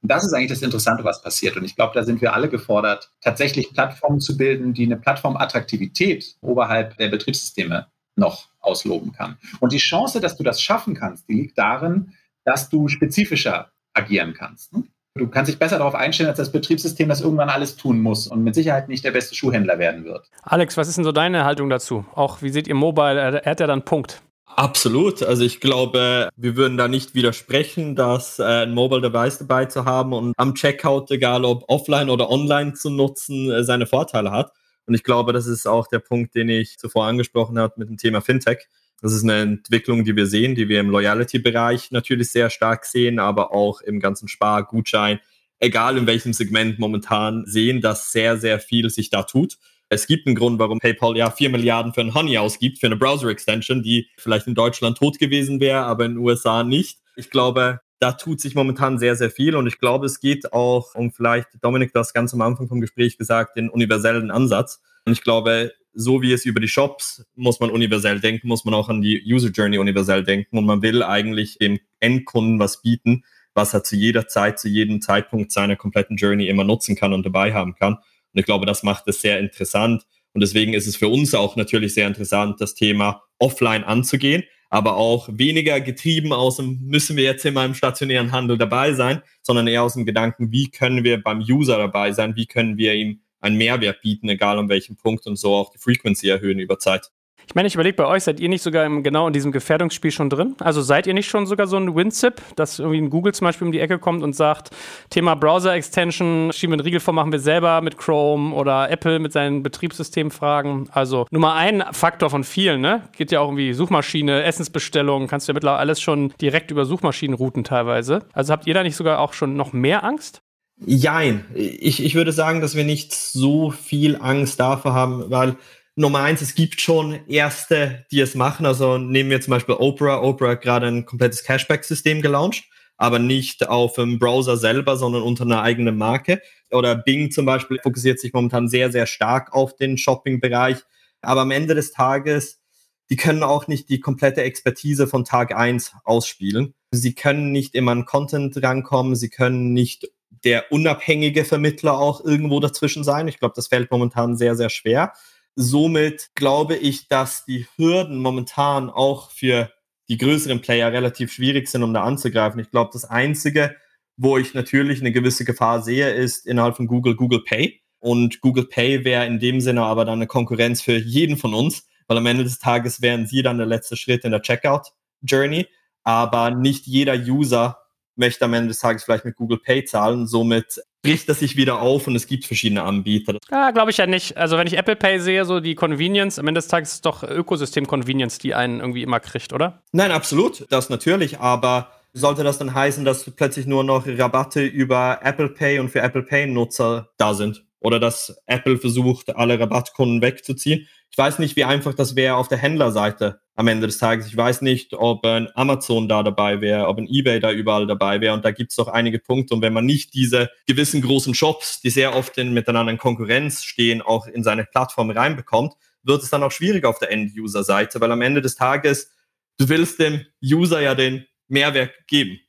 [0.00, 1.58] Und das ist eigentlich das Interessante, was passiert.
[1.58, 6.36] Und ich glaube, da sind wir alle gefordert, tatsächlich Plattformen zu bilden, die eine Plattformattraktivität
[6.40, 9.36] oberhalb der Betriebssysteme noch ausloben kann.
[9.60, 12.14] Und die Chance, dass du das schaffen kannst, die liegt darin,
[12.44, 14.72] dass du spezifischer agieren kannst.
[15.16, 18.42] Du kannst dich besser darauf einstellen, als das Betriebssystem das irgendwann alles tun muss und
[18.42, 20.28] mit Sicherheit nicht der beste Schuhhändler werden wird.
[20.42, 22.04] Alex, was ist denn so deine Haltung dazu?
[22.16, 23.20] Auch wie seht ihr Mobile?
[23.20, 24.22] Er hat ja dann Punkt.
[24.44, 25.22] Absolut.
[25.22, 29.84] Also ich glaube, wir würden da nicht widersprechen, dass äh, ein Mobile Device dabei zu
[29.84, 34.50] haben und am Checkout, egal ob offline oder online zu nutzen, äh, seine Vorteile hat.
[34.86, 37.98] Und ich glaube, das ist auch der Punkt, den ich zuvor angesprochen habe mit dem
[37.98, 38.66] Thema Fintech.
[39.04, 43.18] Das ist eine Entwicklung, die wir sehen, die wir im Loyalty-Bereich natürlich sehr stark sehen,
[43.18, 45.20] aber auch im ganzen Spar, Gutschein,
[45.60, 49.58] egal in welchem Segment momentan sehen, dass sehr, sehr viel sich da tut.
[49.90, 52.96] Es gibt einen Grund, warum PayPal ja 4 Milliarden für ein Honey ausgibt, für eine
[52.96, 57.00] Browser-Extension, die vielleicht in Deutschland tot gewesen wäre, aber in den USA nicht.
[57.14, 60.94] Ich glaube, da tut sich momentan sehr, sehr viel und ich glaube, es geht auch
[60.94, 64.80] um vielleicht, Dominik, das ganz am Anfang vom Gespräch gesagt, den universellen Ansatz.
[65.04, 68.74] Und ich glaube, so wie es über die Shops muss man universell denken, muss man
[68.74, 73.24] auch an die User Journey universell denken und man will eigentlich dem Endkunden was bieten,
[73.54, 77.24] was er zu jeder Zeit, zu jedem Zeitpunkt seiner kompletten Journey immer nutzen kann und
[77.24, 77.94] dabei haben kann.
[77.94, 80.04] Und ich glaube, das macht es sehr interessant.
[80.32, 84.96] Und deswegen ist es für uns auch natürlich sehr interessant, das Thema offline anzugehen, aber
[84.96, 89.68] auch weniger getrieben aus dem, müssen wir jetzt immer im stationären Handel dabei sein, sondern
[89.68, 93.20] eher aus dem Gedanken, wie können wir beim User dabei sein, wie können wir ihm
[93.44, 97.10] einen Mehrwert bieten, egal an welchem Punkt und so auch die Frequency erhöhen über Zeit.
[97.46, 100.10] Ich meine, ich überlege bei euch, seid ihr nicht sogar im, genau in diesem Gefährdungsspiel
[100.10, 100.56] schon drin?
[100.60, 103.66] Also seid ihr nicht schon sogar so ein WinZip, dass irgendwie ein Google zum Beispiel
[103.66, 104.70] um die Ecke kommt und sagt,
[105.10, 109.32] Thema Browser-Extension, schieben wir einen Riegel vor, machen wir selber mit Chrome oder Apple mit
[109.32, 110.88] seinen Betriebssystemfragen.
[110.92, 113.02] Also Nummer ein Faktor von vielen, ne?
[113.16, 117.36] Geht ja auch irgendwie Suchmaschine, Essensbestellung, kannst du ja mittlerweile alles schon direkt über Suchmaschinen
[117.36, 118.20] routen teilweise.
[118.32, 120.43] Also habt ihr da nicht sogar auch schon noch mehr Angst?
[120.76, 121.44] Jein.
[121.54, 125.56] Ich, ich würde sagen, dass wir nicht so viel Angst davor haben, weil
[125.96, 128.66] Nummer eins, es gibt schon erste, die es machen.
[128.66, 130.22] Also nehmen wir zum Beispiel Opera.
[130.22, 132.64] Opera hat gerade ein komplettes Cashback-System gelauncht,
[132.96, 136.42] aber nicht auf dem Browser selber, sondern unter einer eigenen Marke.
[136.72, 140.78] Oder Bing zum Beispiel fokussiert sich momentan sehr, sehr stark auf den Shopping-Bereich.
[141.20, 142.60] Aber am Ende des Tages,
[143.08, 146.74] die können auch nicht die komplette Expertise von Tag eins ausspielen.
[146.90, 150.08] Sie können nicht immer an Content rankommen, sie können nicht
[150.44, 153.28] der unabhängige Vermittler auch irgendwo dazwischen sein.
[153.28, 155.12] Ich glaube, das fällt momentan sehr, sehr schwer
[155.56, 159.70] somit glaube ich, dass die Hürden momentan auch für
[160.08, 162.60] die größeren Player relativ schwierig sind, um da anzugreifen.
[162.60, 163.76] Ich glaube, das Einzige,
[164.16, 167.80] wo ich natürlich eine gewisse Gefahr sehe, ist innerhalb von Google Google Pay.
[168.00, 171.86] Und Google Pay wäre in dem Sinne aber dann eine Konkurrenz für jeden von uns,
[172.06, 174.92] weil am Ende des Tages wären sie dann der letzte Schritt in der Checkout
[175.22, 175.66] Journey.
[176.02, 177.78] Aber nicht jeder User
[178.16, 180.26] möchte am Ende des Tages vielleicht mit Google Pay zahlen.
[180.26, 183.38] Somit bricht das sich wieder auf und es gibt verschiedene Anbieter.
[183.50, 184.36] Ja, glaube ich ja nicht.
[184.36, 187.00] Also wenn ich Apple Pay sehe, so die Convenience, am Ende des Tages ist es
[187.02, 189.82] doch Ökosystem-Convenience, die einen irgendwie immer kriegt, oder?
[189.92, 195.18] Nein, absolut, das natürlich, aber sollte das dann heißen, dass plötzlich nur noch Rabatte über
[195.22, 197.64] Apple Pay und für Apple Pay-Nutzer da sind?
[197.80, 200.88] Oder dass Apple versucht, alle Rabattkunden wegzuziehen?
[201.14, 204.26] Ich weiß nicht, wie einfach das wäre auf der Händlerseite am Ende des Tages.
[204.26, 208.20] Ich weiß nicht, ob ein Amazon da dabei wäre, ob ein eBay da überall dabei
[208.20, 208.34] wäre.
[208.34, 209.54] Und da gibt es doch einige Punkte.
[209.54, 213.62] Und wenn man nicht diese gewissen großen Shops, die sehr oft in, miteinander in Konkurrenz
[213.62, 218.10] stehen, auch in seine Plattform reinbekommt, wird es dann auch schwierig auf der End-User-Seite, weil
[218.10, 219.12] am Ende des Tages,
[219.56, 222.40] du willst dem User ja den Mehrwert geben.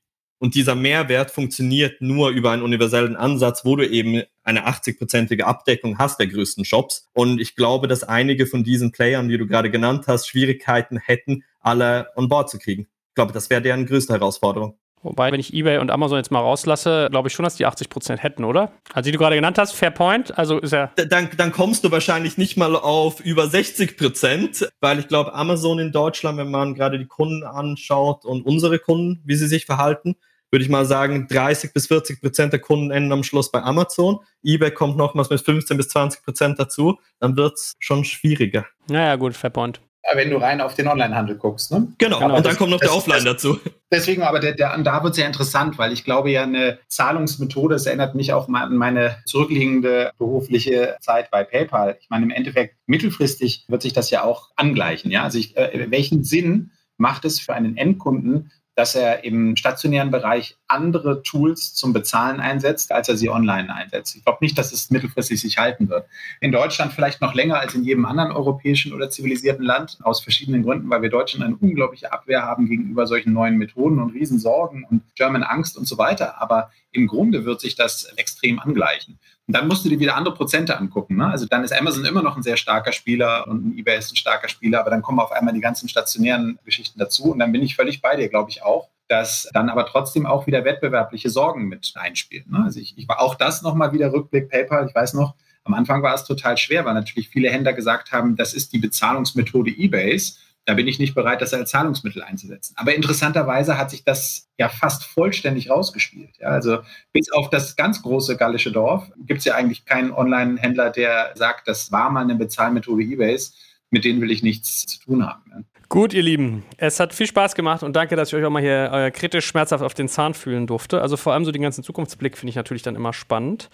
[0.45, 5.97] Und dieser Mehrwert funktioniert nur über einen universellen Ansatz, wo du eben eine 80-prozentige Abdeckung
[5.97, 7.09] hast der größten Shops.
[7.13, 11.43] Und ich glaube, dass einige von diesen Playern, die du gerade genannt hast, Schwierigkeiten hätten,
[11.61, 12.83] alle on board zu kriegen.
[12.83, 14.77] Ich glaube, das wäre deren größte Herausforderung.
[15.01, 17.89] Wobei, wenn ich eBay und Amazon jetzt mal rauslasse, glaube ich schon, dass die 80
[17.89, 18.71] Prozent hätten, oder?
[18.93, 20.91] Also, die du gerade genannt hast, Fair Point, also ist ja.
[20.95, 25.79] Dann, dann kommst du wahrscheinlich nicht mal auf über 60 Prozent, weil ich glaube, Amazon
[25.79, 30.17] in Deutschland, wenn man gerade die Kunden anschaut und unsere Kunden, wie sie sich verhalten,
[30.51, 34.19] würde ich mal sagen, 30 bis 40 Prozent der Kunden enden am Schluss bei Amazon.
[34.43, 36.99] eBay kommt nochmals mit 15 bis 20 Prozent dazu.
[37.19, 38.65] Dann wird es schon schwieriger.
[38.87, 39.81] Naja, gut, Fair Point
[40.13, 41.71] wenn du rein auf den Onlinehandel guckst.
[41.71, 41.87] Ne?
[41.97, 42.19] Genau.
[42.19, 43.59] genau, und dann kommt noch der Offline das, dazu.
[43.91, 47.75] Deswegen, aber der, der, da wird es ja interessant, weil ich glaube ja, eine Zahlungsmethode,
[47.75, 51.97] das erinnert mich auch mal an meine zurückliegende berufliche Zeit bei PayPal.
[51.99, 55.11] Ich meine, im Endeffekt, mittelfristig wird sich das ja auch angleichen.
[55.11, 55.23] Ja?
[55.23, 60.57] Also ich, äh, welchen Sinn macht es für einen Endkunden, dass er im stationären Bereich
[60.67, 64.15] andere Tools zum Bezahlen einsetzt, als er sie online einsetzt.
[64.15, 66.07] Ich glaube nicht, dass es mittelfristig sich halten wird.
[66.41, 70.63] In Deutschland vielleicht noch länger als in jedem anderen europäischen oder zivilisierten Land, aus verschiedenen
[70.63, 75.03] Gründen, weil wir Deutschen eine unglaubliche Abwehr haben gegenüber solchen neuen Methoden und Riesensorgen und
[75.15, 76.41] German Angst und so weiter.
[76.41, 79.19] Aber im Grunde wird sich das extrem angleichen.
[79.47, 81.17] Und dann musst du dir wieder andere Prozente angucken.
[81.17, 81.27] Ne?
[81.27, 84.15] Also dann ist Amazon immer noch ein sehr starker Spieler und ein eBay ist ein
[84.15, 87.25] starker Spieler, aber dann kommen auf einmal die ganzen stationären Geschichten dazu.
[87.31, 90.47] Und dann bin ich völlig bei dir, glaube ich auch, dass dann aber trotzdem auch
[90.47, 92.49] wieder wettbewerbliche Sorgen mit einspielen.
[92.49, 92.63] Ne?
[92.63, 94.87] Also ich, ich war auch das nochmal wieder Rückblick PayPal.
[94.87, 98.35] Ich weiß noch, am Anfang war es total schwer, weil natürlich viele Händler gesagt haben,
[98.35, 100.39] das ist die Bezahlungsmethode eBays.
[100.67, 102.73] Da bin ich nicht bereit, das als Zahlungsmittel einzusetzen.
[102.77, 106.37] Aber interessanterweise hat sich das ja fast vollständig rausgespielt.
[106.39, 106.79] Ja, also
[107.13, 111.67] bis auf das ganz große gallische Dorf gibt es ja eigentlich keinen Online-Händler, der sagt,
[111.67, 113.55] das war mal eine Bezahlmethode eBays.
[113.91, 115.67] Mit denen will ich nichts zu tun haben.
[115.87, 118.61] Gut, ihr Lieben, es hat viel Spaß gemacht und danke, dass ich euch auch mal
[118.61, 121.01] hier äh, kritisch schmerzhaft auf den Zahn fühlen durfte.
[121.01, 123.69] Also vor allem so den ganzen Zukunftsblick finde ich natürlich dann immer spannend.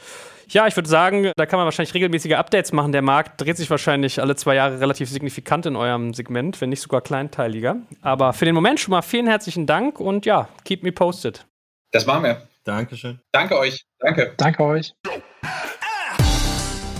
[0.49, 2.91] Ja, ich würde sagen, da kann man wahrscheinlich regelmäßige Updates machen.
[2.91, 6.81] Der Markt dreht sich wahrscheinlich alle zwei Jahre relativ signifikant in eurem Segment, wenn nicht
[6.81, 7.77] sogar kleinteiliger.
[8.01, 11.45] Aber für den Moment schon mal vielen herzlichen Dank und ja, keep me posted.
[11.91, 12.47] Das machen wir.
[12.65, 13.19] Dankeschön.
[13.31, 13.85] Danke euch.
[13.99, 14.33] Danke.
[14.37, 14.93] Danke euch.